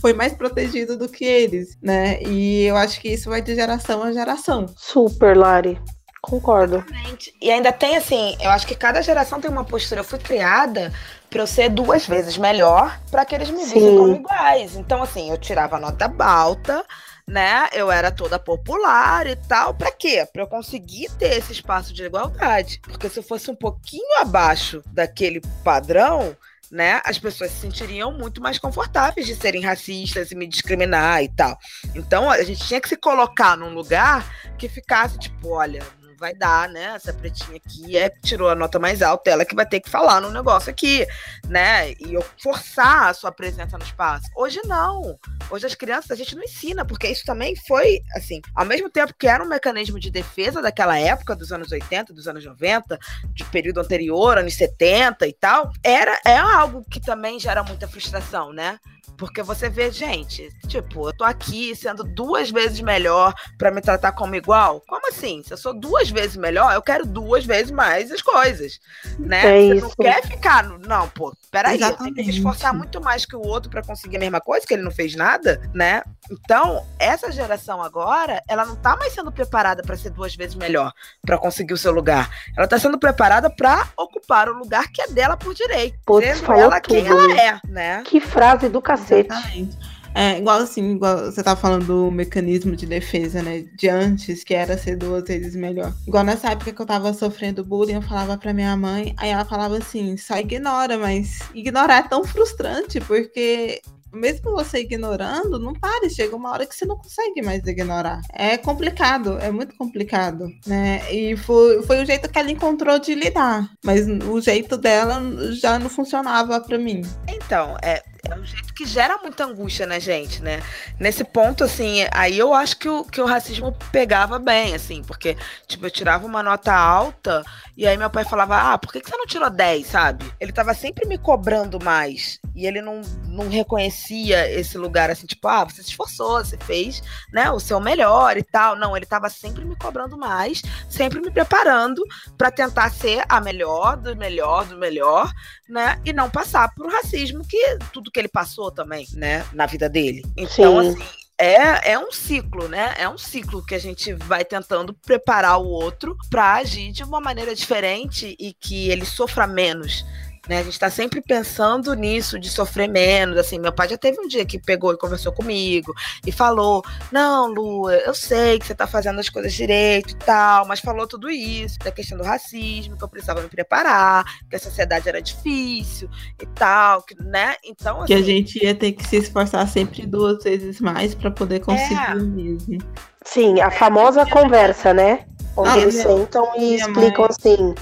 [0.00, 2.22] foi mais protegido do que eles, né?
[2.22, 4.66] E eu acho que isso vai de geração a geração.
[4.94, 5.76] Super, Lari.
[6.22, 6.76] Concordo.
[6.76, 7.34] Exatamente.
[7.42, 10.02] E ainda tem assim, eu acho que cada geração tem uma postura.
[10.02, 10.92] Eu fui criada
[11.28, 14.76] para eu ser duas vezes melhor para que eles me vissem como iguais.
[14.76, 16.86] Então, assim, eu tirava nota alta,
[17.26, 17.68] né?
[17.72, 19.74] Eu era toda popular e tal.
[19.74, 20.24] Para quê?
[20.32, 22.80] Para eu conseguir ter esse espaço de igualdade.
[22.84, 26.36] Porque se eu fosse um pouquinho abaixo daquele padrão,
[26.74, 31.28] né, as pessoas se sentiriam muito mais confortáveis de serem racistas e me discriminar e
[31.28, 31.56] tal.
[31.94, 35.84] Então a gente tinha que se colocar num lugar que ficasse tipo, olha,
[36.24, 36.94] vai dar, né?
[36.94, 40.22] Essa pretinha aqui é tirou a nota mais alta, ela que vai ter que falar
[40.22, 41.06] no negócio aqui,
[41.46, 41.92] né?
[41.92, 44.26] E eu forçar a sua presença no espaço.
[44.34, 45.18] Hoje não.
[45.50, 49.12] Hoje as crianças a gente não ensina, porque isso também foi assim, ao mesmo tempo
[49.18, 52.98] que era um mecanismo de defesa daquela época dos anos 80, dos anos 90,
[53.34, 58.50] de período anterior, anos 70 e tal, era é algo que também gera muita frustração,
[58.50, 58.78] né?
[59.16, 64.12] Porque você vê, gente, tipo, eu tô aqui sendo duas vezes melhor pra me tratar
[64.12, 64.82] como igual.
[64.88, 65.42] Como assim?
[65.42, 68.80] Se eu sou duas vezes melhor, eu quero duas vezes mais as coisas,
[69.18, 69.40] né?
[69.40, 69.84] É você isso.
[69.86, 70.78] não quer ficar no...
[70.78, 72.36] Não, pô, peraí, eu tenho que me Exatamente.
[72.38, 75.14] esforçar muito mais que o outro pra conseguir a mesma coisa, que ele não fez
[75.14, 76.02] nada, né?
[76.30, 80.92] Então, essa geração agora, ela não tá mais sendo preparada pra ser duas vezes melhor,
[81.20, 82.30] pra conseguir o seu lugar.
[82.56, 86.46] Ela tá sendo preparada pra ocupar o lugar que é dela por direito, Putz, sendo
[86.46, 87.32] falou ela quem tudo, ela Lu.
[87.38, 88.02] é, né?
[88.06, 89.28] Que frase do cacete.
[89.30, 89.93] Exatamente.
[90.14, 93.64] É, igual assim, igual você tava falando do mecanismo de defesa, né?
[93.76, 95.92] De antes, que era ser duas vezes melhor.
[96.06, 99.44] Igual nessa época que eu tava sofrendo bullying, eu falava pra minha mãe, aí ela
[99.44, 103.80] falava assim, só ignora, mas ignorar é tão frustrante, porque
[104.14, 108.20] mesmo você ignorando, não pare, chega uma hora que você não consegue mais ignorar.
[108.32, 111.12] É complicado, é muito complicado, né?
[111.12, 115.20] E foi, foi o jeito que ela encontrou de lidar, mas o jeito dela
[115.52, 117.02] já não funcionava pra mim.
[117.28, 120.62] Então, é, é um jeito que gera muita angústia na gente, né?
[120.98, 125.36] Nesse ponto, assim, aí eu acho que o, que o racismo pegava bem, assim, porque,
[125.66, 127.44] tipo, eu tirava uma nota alta
[127.76, 130.24] e aí meu pai falava, ah, por que, que você não tirou 10, sabe?
[130.40, 135.46] Ele tava sempre me cobrando mais e ele não, não reconhecia esse lugar, assim, tipo,
[135.48, 137.02] ah, você se esforçou, você fez,
[137.32, 138.76] né, o seu melhor e tal.
[138.76, 142.02] Não, ele tava sempre me cobrando mais, sempre me preparando
[142.38, 145.32] pra tentar ser a melhor do melhor do melhor,
[145.68, 146.00] né?
[146.04, 149.44] E não passar por racismo, que tudo que ele passou também, né?
[149.52, 150.24] Na vida dele.
[150.36, 150.90] Então, Sim.
[150.90, 151.04] assim,
[151.38, 152.94] é, é um ciclo, né?
[152.96, 157.20] É um ciclo que a gente vai tentando preparar o outro para agir de uma
[157.20, 160.04] maneira diferente e que ele sofra menos.
[160.48, 160.58] Né?
[160.58, 163.38] A gente está sempre pensando nisso, de sofrer menos.
[163.38, 165.94] Assim, meu pai já teve um dia que pegou e conversou comigo
[166.26, 170.66] e falou: Não, Lu, eu sei que você está fazendo as coisas direito e tal,
[170.66, 174.60] mas falou tudo isso, da questão do racismo, que eu precisava me preparar, que a
[174.60, 176.08] sociedade era difícil
[176.42, 177.54] e tal, que, né?
[177.64, 181.30] Então, assim, Que a gente ia ter que se esforçar sempre duas vezes mais para
[181.30, 182.14] poder conseguir É.
[182.14, 182.78] o mesmo.
[183.24, 185.24] Sim, a famosa conversa, né?
[185.56, 187.74] Onde Ah, eles sentam e explicam assim: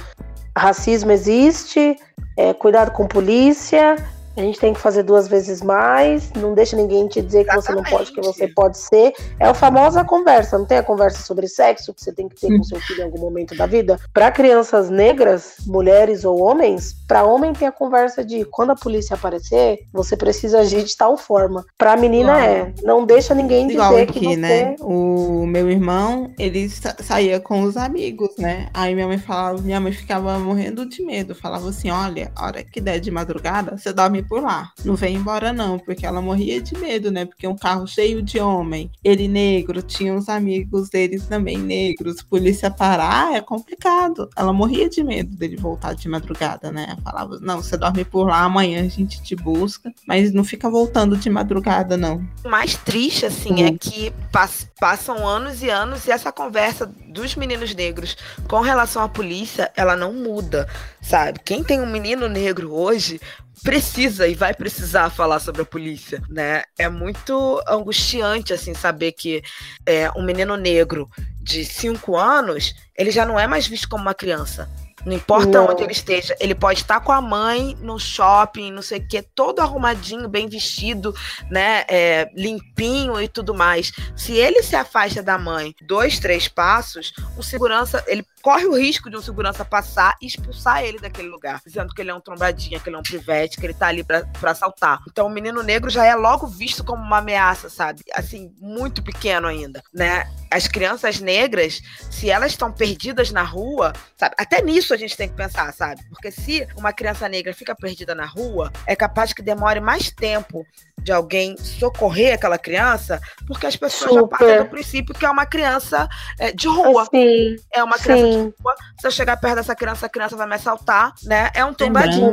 [0.56, 1.96] racismo existe,
[2.36, 3.96] é, cuidado com polícia,
[4.36, 7.72] a gente tem que fazer duas vezes mais, não deixa ninguém te dizer que você
[7.72, 8.54] não pode, que você Exatamente.
[8.54, 9.12] pode ser.
[9.38, 12.56] É a famosa conversa, não tem a conversa sobre sexo que você tem que ter
[12.56, 13.98] com seu filho em algum momento da vida?
[14.12, 19.14] Para crianças negras, mulheres ou homens, para homem tem a conversa de quando a polícia
[19.14, 21.64] aparecer, você precisa agir de tal forma.
[21.76, 24.76] Para menina é, não deixa ninguém Igual dizer que aqui, você né?
[24.80, 28.68] O meu irmão, ele sa- saía com os amigos, né?
[28.72, 31.34] Aí minha mãe falava, minha mãe ficava morrendo de medo.
[31.34, 34.72] Falava assim: olha, a hora que der de madrugada, você dorme por lá.
[34.84, 37.24] Não vem embora, não, porque ela morria de medo, né?
[37.24, 42.70] Porque um carro cheio de homem, ele negro, tinha uns amigos deles também negros, polícia
[42.70, 44.28] parar, é complicado.
[44.36, 46.86] Ela morria de medo dele voltar de madrugada, né?
[46.90, 50.68] Ela falava, não, você dorme por lá, amanhã a gente te busca, mas não fica
[50.70, 52.24] voltando de madrugada, não.
[52.44, 57.36] O mais triste, assim, é que pass- passam anos e anos e essa conversa dos
[57.36, 58.16] meninos negros
[58.48, 60.68] com relação à polícia, ela não muda,
[61.00, 61.40] sabe?
[61.44, 63.20] Quem tem um menino negro hoje
[63.62, 66.62] precisa e vai precisar falar sobre a polícia, né?
[66.78, 69.42] É muito angustiante, assim, saber que
[69.86, 71.09] é, um menino negro
[71.40, 74.68] de 5 anos, ele já não é mais visto como uma criança.
[75.05, 75.68] Não importa Não.
[75.68, 79.24] onde ele esteja, ele pode estar com a mãe no shopping, não sei o quê,
[79.34, 81.14] todo arrumadinho, bem vestido,
[81.50, 83.92] né, é, limpinho e tudo mais.
[84.16, 89.09] Se ele se afasta da mãe dois, três passos, o segurança, ele corre o risco
[89.09, 92.80] de um segurança passar e expulsar ele daquele lugar, dizendo que ele é um trombadinha,
[92.80, 95.01] que ele é um pivete, que ele tá ali pra, pra assaltar.
[95.09, 98.03] Então o menino negro já é logo visto como uma ameaça, sabe?
[98.14, 100.28] Assim, muito pequeno ainda, né?
[100.51, 101.80] As crianças negras,
[102.11, 104.34] se elas estão perdidas na rua, sabe?
[104.36, 106.03] Até nisso a gente tem que pensar, sabe?
[106.09, 110.66] Porque se uma criança negra fica perdida na rua, é capaz que demore mais tempo
[111.03, 114.38] de alguém socorrer aquela criança, porque as pessoas já Super.
[114.38, 117.07] partem do princípio que é uma criança é, de rua.
[117.07, 118.55] Sim, É uma criança de sim.
[118.62, 118.74] rua.
[119.00, 121.50] Se eu chegar perto dessa criança, a criança vai me assaltar, né?
[121.55, 122.32] É um tombadinho.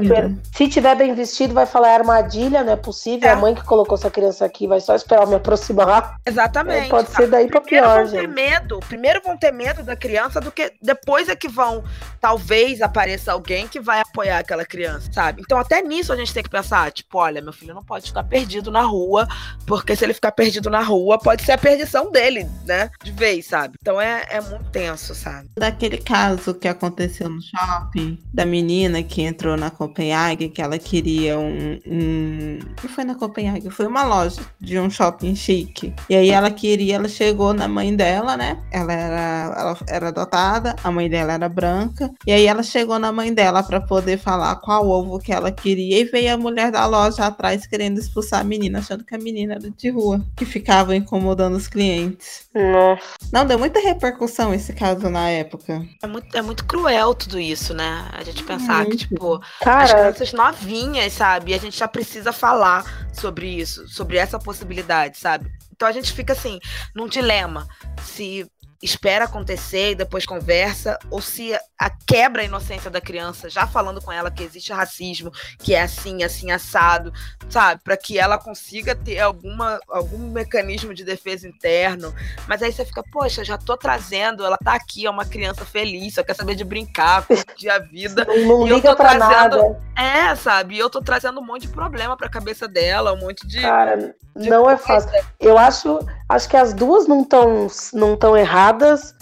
[0.56, 3.28] Se tiver bem vestido, vai falar é armadilha, não é possível.
[3.28, 3.34] É.
[3.34, 6.18] A mãe que colocou essa criança aqui vai só esperar me aproximar.
[6.26, 6.88] Exatamente.
[6.88, 8.34] É, pode ser daí pra Primeiro pior, vão ter gente.
[8.34, 8.80] medo.
[8.88, 11.84] Primeiro vão ter medo da criança do que depois é que vão.
[12.20, 15.42] Talvez apareça alguém que vai apoiar aquela criança, sabe?
[15.42, 18.24] Então, até nisso a gente tem que pensar: tipo, olha, meu filho não pode ficar
[18.24, 19.28] perdido na rua,
[19.66, 22.90] porque se ele ficar perdido na rua, pode ser a perdição dele, né?
[23.04, 23.76] De vez, sabe?
[23.82, 25.50] Então é, é muito tenso, sabe?
[25.58, 31.38] Daquele caso que aconteceu no shopping, da menina que entrou na Copenhague, que ela queria
[31.38, 31.80] um.
[31.86, 32.60] um...
[32.90, 35.94] Foi na Copenhague, foi uma loja de um shopping chique.
[36.10, 38.62] E aí ela queria, ela chegou na mãe dela, né?
[38.72, 42.12] Ela era, ela era adotada, a mãe dela era branca.
[42.26, 46.00] E aí ela chegou na mãe dela para poder falar qual ovo que ela queria.
[46.00, 49.54] E veio a mulher da loja atrás querendo expulsar a menina, achando que a menina
[49.54, 52.50] era de rua, que ficava incomodando os clientes.
[52.54, 53.04] Nossa.
[53.32, 55.86] Não, deu muita repercussão esse caso na época.
[56.02, 58.10] É muito, é muito cruel tudo isso, né?
[58.12, 61.52] A gente pensar que, tipo, as Cara, crianças novinhas, sabe?
[61.52, 65.50] E a gente já precisa falar sobre isso, sobre essa possibilidade, sabe?
[65.72, 66.60] Então a gente fica assim,
[66.96, 67.68] num dilema.
[68.04, 68.46] Se
[68.82, 74.02] espera acontecer e depois conversa, ou se a quebra a inocência da criança, já falando
[74.02, 77.12] com ela que existe racismo, que é assim, assim, assado,
[77.50, 77.82] sabe?
[77.84, 82.14] Para que ela consiga ter alguma, algum mecanismo de defesa interno.
[82.48, 86.14] Mas aí você fica, poxa, já tô trazendo, ela tá aqui, é uma criança feliz,
[86.16, 88.26] só quer saber de brincar, curtir a vida.
[88.26, 89.82] não, não E eu tô trazendo- nada.
[89.96, 90.76] É, sabe?
[90.76, 93.60] E eu tô trazendo um monte de problema pra cabeça dela, um monte de.
[93.62, 95.02] Cara, de não é coisa.
[95.10, 95.26] fácil.
[95.38, 96.00] Eu acho,
[96.30, 98.69] acho que as duas não estão não tão erradas,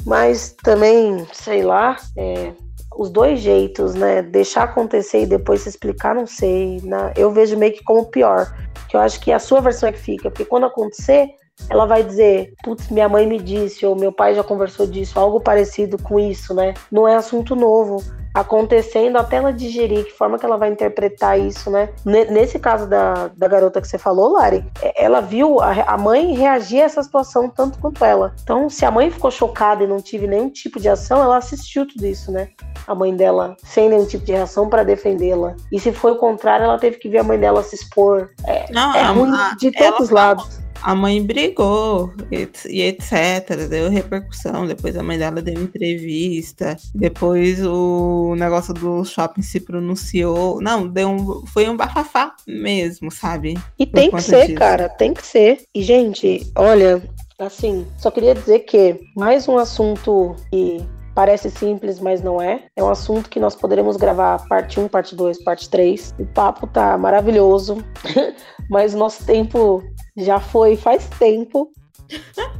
[0.05, 2.53] mas também, sei lá, é,
[2.97, 4.21] os dois jeitos, né?
[4.21, 6.81] Deixar acontecer e depois se explicar, não sei.
[6.83, 7.13] né?
[7.15, 8.51] Eu vejo meio que como pior.
[8.89, 11.29] Que eu acho que a sua versão é que fica, porque quando acontecer,
[11.69, 15.39] ela vai dizer, putz, minha mãe me disse, ou meu pai já conversou disso, algo
[15.39, 16.73] parecido com isso, né?
[16.91, 18.01] Não é assunto novo
[18.33, 21.89] acontecendo até ela digerir, que forma que ela vai interpretar isso, né?
[22.05, 25.97] Ne- Nesse caso da, da garota que você falou, Lari, é- ela viu a, a
[25.97, 28.33] mãe reagir a essa situação tanto quanto ela.
[28.43, 31.87] Então, se a mãe ficou chocada e não tive nenhum tipo de ação, ela assistiu
[31.87, 32.49] tudo isso, né?
[32.85, 35.55] A mãe dela sem nenhum tipo de reação para defendê-la.
[35.71, 38.29] E se foi o contrário, ela teve que ver a mãe dela se expor.
[38.71, 40.59] Não, É ruim a- de todos os lados.
[40.87, 43.67] A mãe brigou e etc.
[43.69, 44.65] Deu repercussão.
[44.65, 46.77] Depois a mãe dela deu entrevista.
[46.95, 50.61] Depois o negócio do shopping se pronunciou.
[50.61, 53.55] Não, deu um, foi um bafafá mesmo, sabe?
[53.77, 54.57] E Por tem que ser, disso.
[54.57, 55.59] cara, tem que ser.
[55.75, 57.03] E, gente, olha,
[57.37, 60.81] assim, só queria dizer que mais um assunto que
[61.17, 62.65] parece simples, mas não é.
[62.75, 66.13] É um assunto que nós poderemos gravar parte 1, parte 2, parte 3.
[66.19, 67.83] O papo tá maravilhoso,
[68.69, 69.83] mas o nosso tempo
[70.15, 71.71] já foi faz tempo.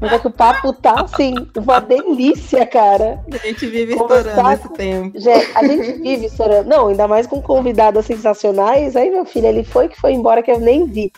[0.02, 3.24] Mas é que o papo tá, assim, uma delícia, cara.
[3.32, 5.20] A gente vive Conversar estourando esse com- tempo.
[5.20, 6.68] Gente, a gente vive estourando.
[6.68, 8.96] Não, ainda mais com convidadas sensacionais.
[8.96, 11.12] Aí, meu filho, ele foi que foi embora que eu nem vi.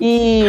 [0.00, 0.44] E,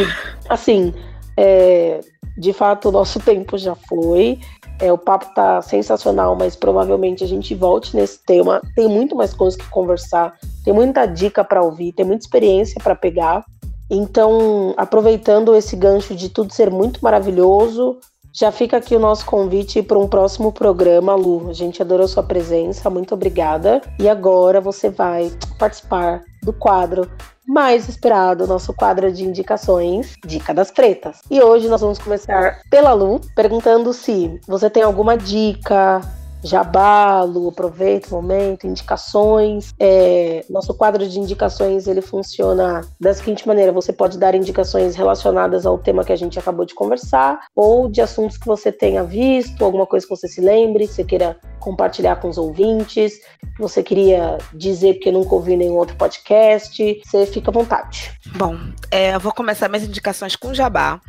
[0.47, 0.93] assim,
[1.35, 2.01] é,
[2.37, 4.39] de fato, o nosso tempo já foi.
[4.79, 8.61] É, o papo tá sensacional, mas provavelmente a gente volte nesse tema.
[8.75, 12.95] Tem muito mais coisas que conversar, tem muita dica para ouvir, tem muita experiência para
[12.95, 13.43] pegar.
[13.89, 17.99] Então, aproveitando esse gancho de tudo ser muito maravilhoso,
[18.33, 21.49] já fica aqui o nosso convite para um próximo programa, Lu.
[21.49, 23.81] A gente adorou sua presença, muito obrigada.
[23.97, 27.09] E agora você vai participar do quadro
[27.47, 31.21] mais esperado, nosso quadro de indicações, Dica das Pretas.
[31.29, 36.01] E hoje nós vamos começar pela Lu, perguntando se você tem alguma dica,
[36.45, 39.73] jabá, Lu, aproveita o momento, indicações.
[39.79, 45.65] É, nosso quadro de indicações ele funciona da seguinte maneira: você pode dar indicações relacionadas
[45.65, 49.65] ao tema que a gente acabou de conversar, ou de assuntos que você tenha visto,
[49.65, 53.17] alguma coisa que você se lembre, que você queira compartilhar com os ouvintes,
[53.55, 57.01] que você queria dizer porque nunca ouviu nenhum outro podcast.
[57.03, 58.11] Você fica à vontade.
[58.37, 58.55] Bom,
[58.91, 61.01] é, eu vou começar minhas indicações com jabá.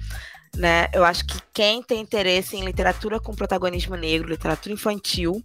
[0.56, 0.88] Né?
[0.92, 5.42] Eu acho que quem tem interesse em literatura com protagonismo negro, literatura infantil,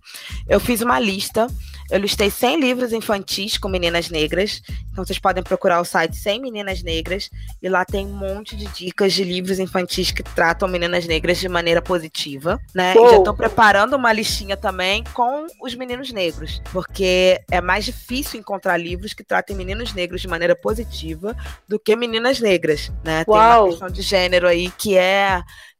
[0.47, 1.47] eu fiz uma lista.
[1.89, 4.61] Eu listei 100 livros infantis com meninas negras.
[4.91, 7.29] Então vocês podem procurar o site 100 Meninas Negras
[7.61, 11.47] e lá tem um monte de dicas de livros infantis que tratam meninas negras de
[11.47, 12.93] maneira positiva, né?
[12.93, 18.39] E já estou preparando uma listinha também com os meninos negros, porque é mais difícil
[18.39, 21.35] encontrar livros que tratem meninos negros de maneira positiva
[21.67, 23.23] do que meninas negras, né?
[23.23, 23.63] Tem Uau.
[23.63, 25.00] uma questão de gênero aí que é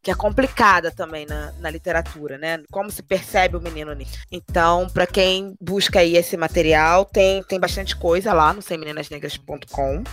[0.01, 2.63] que é complicada também na, na literatura, né?
[2.71, 4.11] Como se percebe o menino negro.
[4.31, 10.03] Então, para quem busca aí esse material, tem, tem bastante coisa lá no semmeninasnegras.com.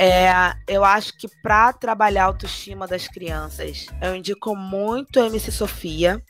[0.00, 5.52] É, eu acho que para trabalhar a autoestima das crianças, eu indico muito a MC
[5.52, 6.22] Sofia.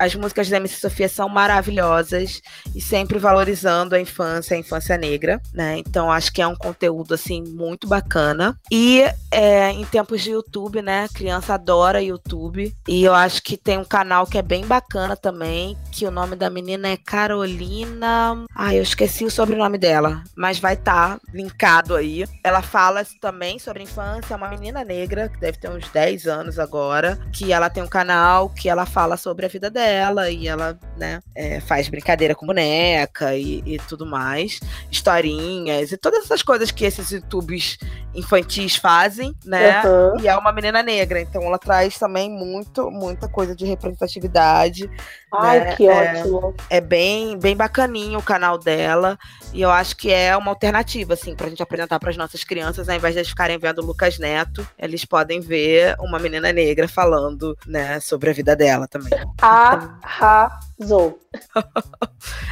[0.00, 2.42] As músicas da MC Sofia são maravilhosas
[2.74, 5.78] e sempre valorizando a infância, a infância negra, né?
[5.78, 8.58] Então acho que é um conteúdo assim muito bacana.
[8.68, 11.04] E é, em tempos de YouTube, né?
[11.04, 15.16] A criança adora YouTube e eu acho que tem um canal que é bem bacana
[15.16, 18.44] também, que o nome da menina é Carolina.
[18.56, 22.24] Ai, eu esqueci o sobrenome dela, mas vai estar linkado aí.
[22.42, 22.87] Ela fala
[23.20, 27.52] também sobre infância, é uma menina negra, que deve ter uns 10 anos agora, que
[27.52, 31.60] ela tem um canal que ela fala sobre a vida dela e ela, né, é,
[31.60, 34.60] faz brincadeira com boneca e, e tudo mais,
[34.90, 37.78] historinhas e todas essas coisas que esses youtubes
[38.14, 39.80] infantis fazem, né?
[39.80, 40.16] Aham.
[40.20, 44.90] E é uma menina negra, então ela traz também muito, muita coisa de representatividade.
[45.32, 46.54] Ai, né, que é, ótimo.
[46.70, 49.18] É bem, bem bacaninho o canal dela.
[49.52, 52.77] E eu acho que é uma alternativa, assim, pra gente apresentar para as nossas crianças,
[52.86, 56.86] ao invés de eles ficarem vendo o Lucas Neto, eles podem ver uma menina negra
[56.86, 59.18] falando, né, sobre a vida dela também.
[59.40, 61.18] Arrasou.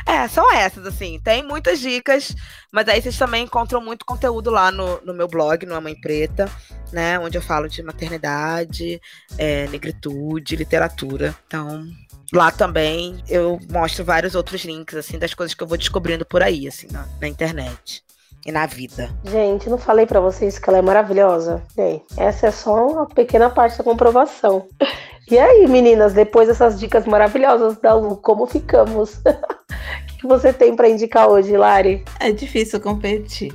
[0.06, 1.20] É, são essas, assim.
[1.22, 2.34] Tem muitas dicas,
[2.70, 6.00] mas aí vocês também encontram muito conteúdo lá no, no meu blog, no A Mãe
[6.00, 6.48] Preta,
[6.92, 7.18] né?
[7.18, 9.00] Onde eu falo de maternidade,
[9.36, 11.34] é, negritude, literatura.
[11.48, 11.84] Então,
[12.32, 16.40] lá também eu mostro vários outros links, assim, das coisas que eu vou descobrindo por
[16.40, 18.06] aí, assim, na, na internet
[18.46, 19.10] e na vida.
[19.24, 21.62] Gente, não falei pra vocês que ela é maravilhosa?
[21.74, 24.66] Bem, essa é só uma pequena parte da comprovação.
[25.28, 29.20] E aí, meninas, depois dessas dicas maravilhosas da Lu, como ficamos?
[29.26, 32.02] O que você tem pra indicar hoje, Lari?
[32.20, 33.52] É difícil competir.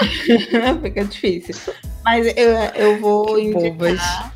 [0.82, 1.74] Fica difícil.
[2.04, 4.32] Mas eu, eu vou Que indicar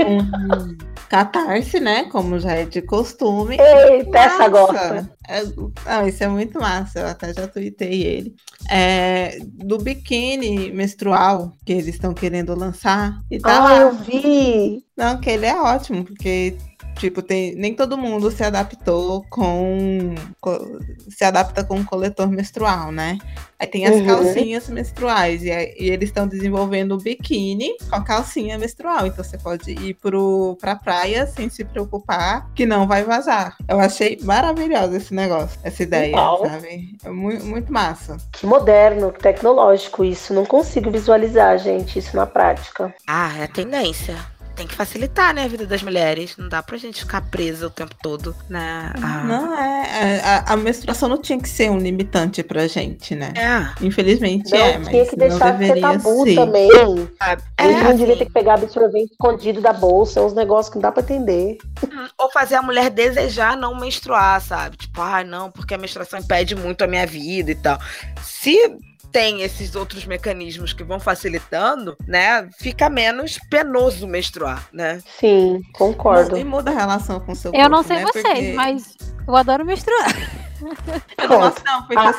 [0.00, 0.76] um
[1.08, 2.04] catarse, né?
[2.10, 3.56] Como já é de costume.
[3.60, 5.10] Eita, essa gosta.
[5.28, 7.00] É, não, isso é muito massa.
[7.00, 8.34] Eu até já tuitei ele.
[8.70, 13.20] É, do biquíni menstrual que eles estão querendo lançar.
[13.30, 13.76] E tá Ah, lá.
[13.80, 14.84] eu vi.
[14.96, 16.56] Não, que ele é ótimo, porque
[16.98, 20.14] Tipo, tem, nem todo mundo se adaptou com.
[20.40, 20.78] co-
[21.10, 23.18] se adapta com coletor menstrual, né?
[23.58, 24.06] Aí tem as Uhum.
[24.06, 25.42] calcinhas menstruais.
[25.42, 29.06] E, e eles estão desenvolvendo o biquíni com a calcinha menstrual.
[29.06, 33.56] Então você pode ir pro, pra praia sem se preocupar que não vai vazar.
[33.68, 36.38] Eu achei maravilhoso esse negócio, essa ideia, Legal.
[36.46, 36.96] sabe?
[37.04, 38.16] É muito, muito massa.
[38.32, 40.32] Que moderno, que tecnológico isso.
[40.34, 42.94] Não consigo visualizar, gente, isso na prática.
[43.06, 44.16] Ah, é a tendência.
[44.56, 46.34] Tem que facilitar, né, a vida das mulheres.
[46.38, 48.90] Não dá pra gente ficar presa o tempo todo, né?
[49.02, 50.16] Ah, Não é.
[50.16, 53.32] é, A, a menstruação não tinha que ser um limitante pra gente, né?
[53.36, 56.34] É, Infelizmente Não é, mas tinha que não deixar de ser deveria tabu ser.
[56.34, 56.70] também.
[57.22, 57.42] sabe?
[57.58, 60.32] A É, gente não devia assim, ter que pegar absorvente escondido da bolsa, é uns
[60.34, 61.58] negócios que não dá pra entender.
[62.18, 64.76] Ou fazer a mulher desejar não menstruar, sabe?
[64.78, 67.78] Tipo, ah, não, porque a menstruação impede muito a minha vida e tal.
[68.22, 68.56] Se
[69.16, 72.50] tem esses outros mecanismos que vão facilitando, né?
[72.58, 75.00] Fica menos penoso menstruar, né?
[75.18, 76.36] Sim, concordo.
[76.36, 78.02] E muda a relação com o seu Eu corpo, não sei né?
[78.04, 78.94] vocês, Porque- mas
[79.26, 80.06] eu adoro menstruar.
[81.16, 82.10] Eu não gosto, não, porque A-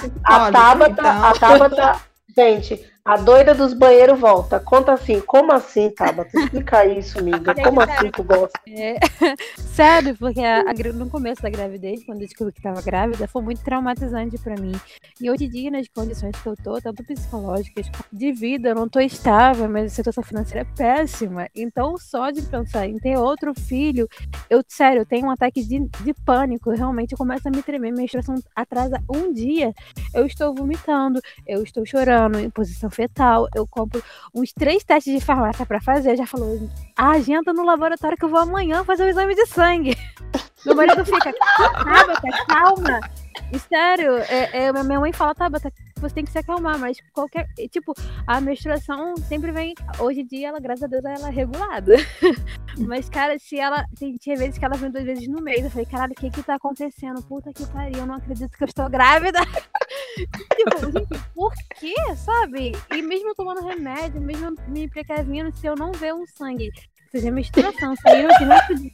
[0.48, 2.02] A Tabata, então- a Tabata,
[2.36, 4.60] gente, a doida dos banheiros volta.
[4.60, 6.30] Conta assim, como assim, Tabata?
[6.38, 7.56] Explica isso, amiga.
[7.64, 8.60] Como assim tu gosta?
[8.68, 8.98] É,
[9.58, 13.42] Sério, porque a- a no começo da gravidez, quando eu descobri que tava grávida, foi
[13.42, 14.74] muito traumatizante pra mim.
[15.22, 18.90] E hoje em dia, nas condições que eu tô, tanto psicológicas, de vida, eu não
[18.90, 21.48] tô estável, mas a situação financeira é péssima.
[21.56, 24.08] Então, só de pensar em ter outro filho,
[24.50, 26.72] eu, sério, eu tenho um ataque de, de pânico.
[26.72, 27.78] Realmente, eu começo a me tremer.
[27.92, 29.74] Minha menstruação atrasa um dia,
[30.14, 33.48] eu estou vomitando, eu estou chorando em posição fetal.
[33.56, 36.18] Eu compro uns três testes de farmácia pra fazer.
[36.18, 39.96] Já falou, agenda no laboratório que eu vou amanhã fazer o exame de sangue.
[40.66, 43.00] Meu marido fica, Tabata, calma.
[43.70, 45.72] Sério, é, é, minha mãe fala, Tabata,
[46.02, 47.48] você tem que se acalmar, mas qualquer.
[47.70, 47.94] Tipo,
[48.26, 49.74] a menstruação sempre vem.
[50.00, 51.96] Hoje em dia, ela, graças a Deus, ela é regulada.
[52.80, 53.86] mas, cara, se ela.
[53.98, 55.64] Tem, tinha vezes que ela vem duas vezes no mês.
[55.64, 57.22] Eu falei, caralho, o que que tá acontecendo?
[57.24, 59.40] Puta que pariu, eu não acredito que eu estou grávida.
[60.18, 62.72] tipo, gente, por quê, sabe?
[62.92, 66.72] E mesmo tomando remédio, mesmo me precavindo, se eu não ver um sangue,
[67.12, 68.94] seja menstruação, de novo de-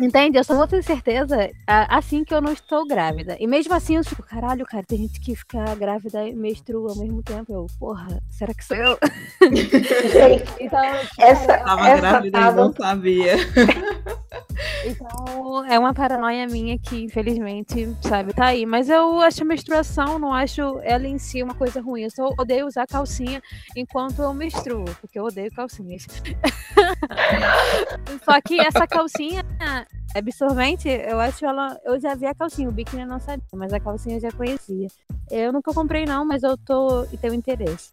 [0.00, 0.38] Entende?
[0.38, 3.36] Eu só vou ter certeza assim que eu não estou grávida.
[3.38, 6.98] E mesmo assim, eu fico, caralho, cara, tem gente que fica grávida e menstrua ao
[6.98, 7.52] mesmo tempo.
[7.52, 8.98] Eu, porra, será que sou eu?
[9.42, 10.80] Gente, Então,
[11.18, 13.34] essa, Tava essa grávida e Tabata, não sabia.
[14.84, 18.66] Então, é uma paranoia minha que, infelizmente, sabe, tá aí.
[18.66, 22.02] Mas eu acho a menstruação, não acho ela em si uma coisa ruim.
[22.02, 23.42] Eu só odeio usar calcinha
[23.76, 26.06] enquanto eu menstruo, porque eu odeio calcinhas.
[28.24, 29.44] só que essa calcinha
[30.14, 31.78] absorvente, eu acho ela.
[31.84, 34.32] Eu já vi a calcinha, o biquíni eu não sabia, mas a calcinha eu já
[34.32, 34.88] conhecia.
[35.30, 37.92] Eu nunca comprei, não, mas eu tô e tenho interesse.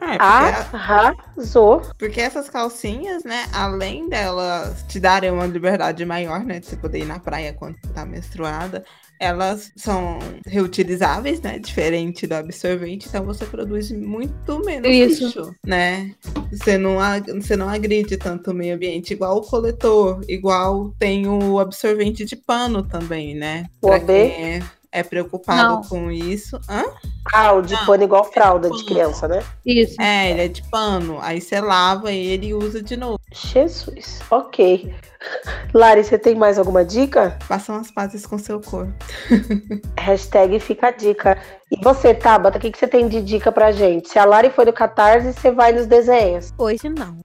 [0.00, 1.82] É, porque, arrasou.
[1.98, 7.00] porque essas calcinhas, né, além delas te darem uma liberdade maior, né, de você poder
[7.00, 8.82] ir na praia quando tá menstruada,
[9.18, 15.24] elas são reutilizáveis, né, diferente do absorvente, então você produz muito menos Isso.
[15.26, 16.14] lixo, né?
[16.50, 16.96] Você não,
[17.40, 22.36] você não agride tanto o meio ambiente, igual o coletor, igual tem o absorvente de
[22.36, 23.66] pano também, né?
[23.80, 24.62] Quem é,
[24.92, 25.82] é preocupado Não.
[25.82, 26.58] com isso.
[26.68, 26.84] Hã?
[27.32, 28.86] Ah, o de Não, pano igual fralda de pano.
[28.86, 29.42] criança, né?
[29.64, 30.00] Isso.
[30.00, 31.18] É, ele é de pano.
[31.20, 33.18] Aí você lava ele e usa de novo.
[33.32, 34.94] Jesus, ok.
[35.72, 37.36] Lari, você tem mais alguma dica?
[37.42, 38.92] Façam as pazes com seu corpo.
[39.98, 41.38] Hashtag fica a dica.
[41.70, 44.08] E você, Tabata, o que, que você tem de dica pra gente?
[44.08, 46.52] Se a Lari foi do Catarse, você vai nos desenhos.
[46.56, 47.18] Hoje não.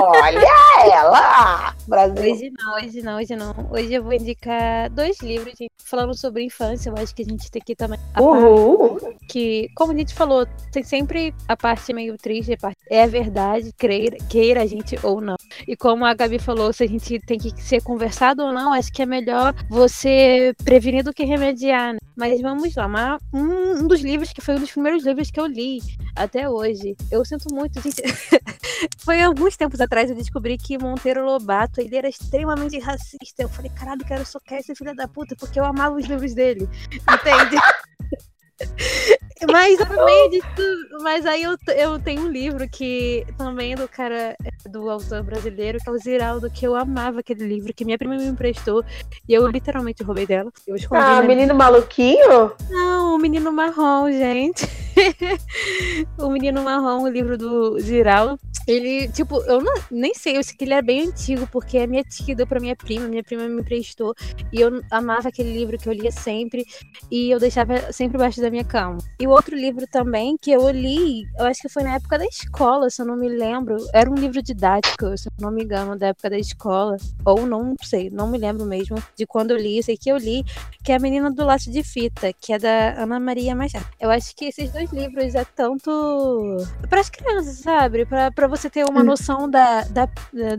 [0.00, 1.74] Olha ela!
[1.88, 2.32] Brasil.
[2.32, 3.68] Hoje não, hoje não, hoje não.
[3.70, 6.90] Hoje eu vou indicar dois livros gente, falando sobre infância.
[6.90, 7.98] Eu acho que a gente tem que também.
[8.14, 9.00] a Uhul!
[9.00, 13.02] parte que, como a gente falou, tem sempre a parte meio triste, a parte é
[13.02, 15.36] a verdade, queira, queira a gente ou não.
[15.66, 18.92] E como a Gabi falou, se a gente tem que ser conversado ou não, acho
[18.92, 21.94] que é melhor você prevenir do que remediar.
[21.94, 21.98] Né?
[22.16, 25.40] Mas vamos lá, mas um, um dos livros que foi um dos primeiros livros que
[25.40, 25.80] eu li
[26.14, 26.96] até hoje.
[27.10, 28.02] Eu sinto muito, gente.
[28.98, 33.42] Foi alguns tempos atrás eu descobri que Monteiro Lobato ele era extremamente racista.
[33.42, 36.34] Eu falei, caralho, cara, eu só quero filho da puta porque eu amava os livros
[36.34, 36.68] dele.
[36.94, 37.56] Entende?
[39.50, 44.36] Mas no meio tudo, mas aí eu, eu tenho um livro que também do cara,
[44.68, 48.16] do autor brasileiro, que é o Ziraldo, que eu amava aquele livro, que minha prima
[48.16, 48.84] me emprestou,
[49.28, 50.52] e eu literalmente roubei dela.
[50.66, 52.52] Eu escondi Ah, na- menino maluquinho?
[52.70, 54.64] Não, o menino marrom, gente.
[56.18, 58.38] o Menino Marrom, o livro do Giral.
[58.66, 61.86] Ele, tipo, eu não, nem sei, eu sei que ele é bem antigo, porque a
[61.86, 64.14] minha tia deu pra minha prima, minha prima me emprestou.
[64.50, 66.64] E eu amava aquele livro que eu lia sempre.
[67.10, 68.96] E eu deixava sempre embaixo da minha cama.
[69.20, 72.24] E o outro livro também que eu li, eu acho que foi na época da
[72.26, 73.76] escola, se eu não me lembro.
[73.92, 76.96] Era um livro didático, se eu não me engano, da época da escola.
[77.24, 79.82] Ou não sei, não me lembro mesmo de quando eu li.
[79.82, 80.44] Sei que eu li,
[80.82, 83.86] que é A Menina do Laço de Fita, que é da Ana Maria Machado.
[84.00, 86.56] Eu acho que esses dois livros é tanto
[86.88, 88.06] para as crianças, sabe?
[88.06, 90.08] Para você ter uma noção da, da,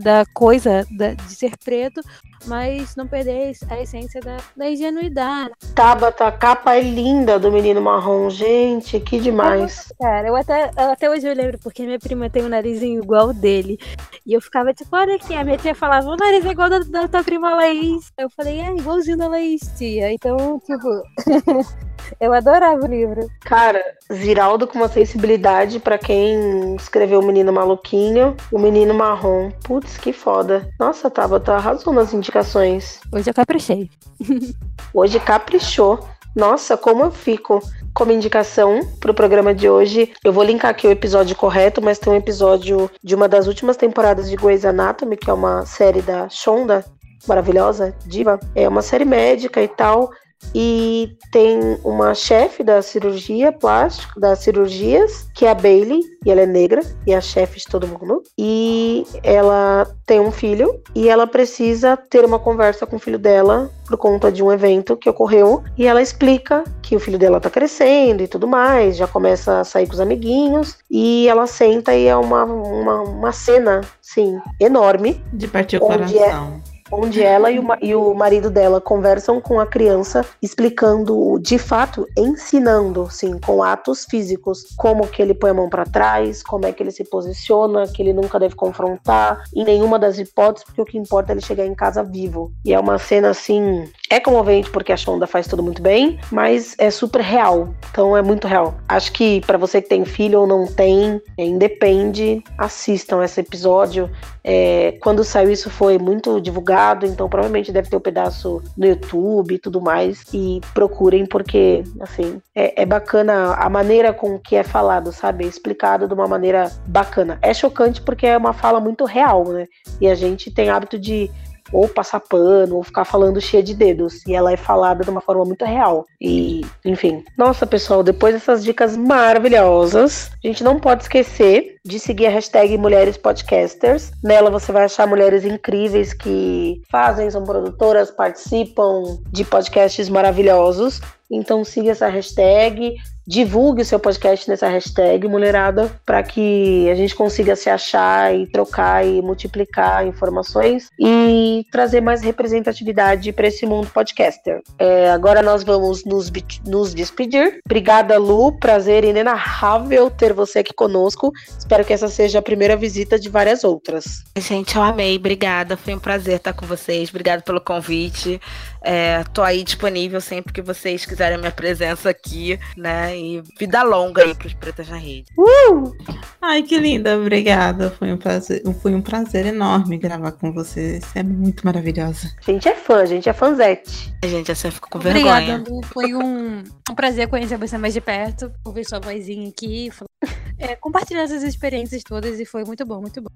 [0.00, 2.00] da coisa da, de ser preto,
[2.44, 5.52] mas não perder a essência da, da ingenuidade.
[5.74, 9.92] Tabata, a capa é linda do menino marrom, gente, que demais.
[10.00, 13.78] Cara, eu até, até hoje eu lembro, porque minha prima tem um narizinho igual dele.
[14.24, 16.80] E eu ficava tipo, olha aqui, a minha tia falava, o nariz é igual da,
[16.80, 18.12] da tua prima Laís.
[18.18, 20.12] Eu falei, é igualzinho da Laís, tia.
[20.12, 20.88] Então, tipo.
[22.20, 23.28] Eu adorava o livro.
[23.40, 29.50] Cara, Ziraldo com uma sensibilidade para quem escreveu O Menino Maluquinho, O Menino Marrom.
[29.64, 30.68] Putz, que foda.
[30.78, 33.00] Nossa, Tabata, arrasou nas indicações.
[33.12, 33.90] Hoje eu caprichei.
[34.92, 36.00] Hoje caprichou.
[36.34, 37.62] Nossa, como eu fico
[37.96, 40.12] como indicação para o programa de hoje.
[40.22, 43.78] Eu vou linkar aqui o episódio correto, mas tem um episódio de uma das últimas
[43.78, 46.84] temporadas de Grey's Anatomy, que é uma série da Shonda,
[47.26, 48.38] maravilhosa, diva.
[48.54, 50.10] É uma série médica e tal.
[50.54, 56.42] E tem uma chefe da cirurgia plástica, das cirurgias, que é a Bailey, e ela
[56.42, 58.22] é negra, e é a chefe de todo mundo.
[58.38, 63.70] E ela tem um filho, e ela precisa ter uma conversa com o filho dela
[63.86, 65.62] por conta de um evento que ocorreu.
[65.76, 69.64] E ela explica que o filho dela tá crescendo e tudo mais, já começa a
[69.64, 70.78] sair com os amiguinhos.
[70.90, 75.22] E ela senta e é uma, uma, uma cena, sim, enorme.
[75.32, 76.62] De partir o coração.
[76.64, 81.58] É onde ela e o, e o marido dela conversam com a criança, explicando, de
[81.58, 86.66] fato, ensinando, sim, com atos físicos, como que ele põe a mão para trás, como
[86.66, 90.80] é que ele se posiciona, que ele nunca deve confrontar, em nenhuma das hipóteses, porque
[90.80, 92.52] o que importa é ele chegar em casa vivo.
[92.64, 96.74] E é uma cena assim, é comovente porque a Shonda faz tudo muito bem, mas
[96.78, 97.74] é super real.
[97.90, 98.74] Então é muito real.
[98.88, 104.10] Acho que para você que tem filho ou não tem, é, independe, assistam esse episódio.
[104.44, 106.75] É, quando saiu isso foi muito divulgado,
[107.06, 110.24] então provavelmente deve ter um pedaço no YouTube e tudo mais.
[110.32, 115.44] E procurem, porque assim, é, é bacana a maneira com que é falado, sabe?
[115.44, 117.38] É explicado de uma maneira bacana.
[117.42, 119.66] É chocante porque é uma fala muito real, né?
[120.00, 121.30] E a gente tem hábito de
[121.72, 124.24] ou passar pano, ou ficar falando cheia de dedos.
[124.26, 126.06] E ela é falada de uma forma muito real.
[126.20, 127.24] E, enfim.
[127.36, 132.76] Nossa, pessoal, depois dessas dicas maravilhosas, a gente não pode esquecer de seguir a hashtag
[132.76, 134.10] Mulheres Podcasters.
[134.22, 141.00] Nela você vai achar mulheres incríveis que fazem, são produtoras, participam de podcasts maravilhosos.
[141.30, 142.96] Então siga essa hashtag,
[143.26, 148.46] divulgue o seu podcast nessa hashtag, mulherada, para que a gente consiga se achar e
[148.46, 154.62] trocar e multiplicar informações e trazer mais representatividade para esse mundo podcaster.
[154.78, 156.30] É, agora nós vamos nos,
[156.64, 157.60] nos despedir.
[157.64, 158.52] Obrigada, Lu.
[158.52, 161.32] Prazer inenarrável ter você aqui conosco.
[161.58, 164.24] Espero que essa seja a primeira visita de várias outras.
[164.36, 165.16] Gente, eu amei.
[165.16, 165.76] Obrigada.
[165.76, 167.10] Foi um prazer estar com vocês.
[167.10, 168.40] Obrigada pelo convite.
[168.82, 173.18] É, tô aí disponível sempre que vocês quiserem a minha presença aqui, né?
[173.18, 175.26] E vida longa aí pros Pretas na Rede.
[175.36, 175.92] Uh!
[176.40, 177.90] Ai, que linda, obrigada.
[177.90, 181.00] Foi um prazer, foi um prazer enorme gravar com você.
[181.00, 182.30] Você é muito maravilhosa.
[182.46, 184.14] A gente é fã, a gente é fanzete.
[184.22, 185.64] A gente assim fica com Obrigada, vergonha.
[185.68, 185.82] Lu.
[185.86, 189.90] Foi um, um prazer conhecer você mais de perto, ouvir sua vozinha aqui,
[190.58, 193.30] é, compartilhar essas experiências todas e foi muito bom, muito bom.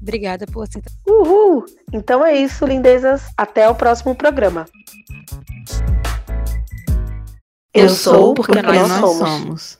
[0.00, 0.80] Obrigada por você.
[1.06, 1.64] Uhul!
[1.92, 3.24] Então é isso, lindezas.
[3.36, 4.66] Até o próximo programa.
[7.74, 9.16] Eu sou porque nós somos.
[9.18, 9.76] somos.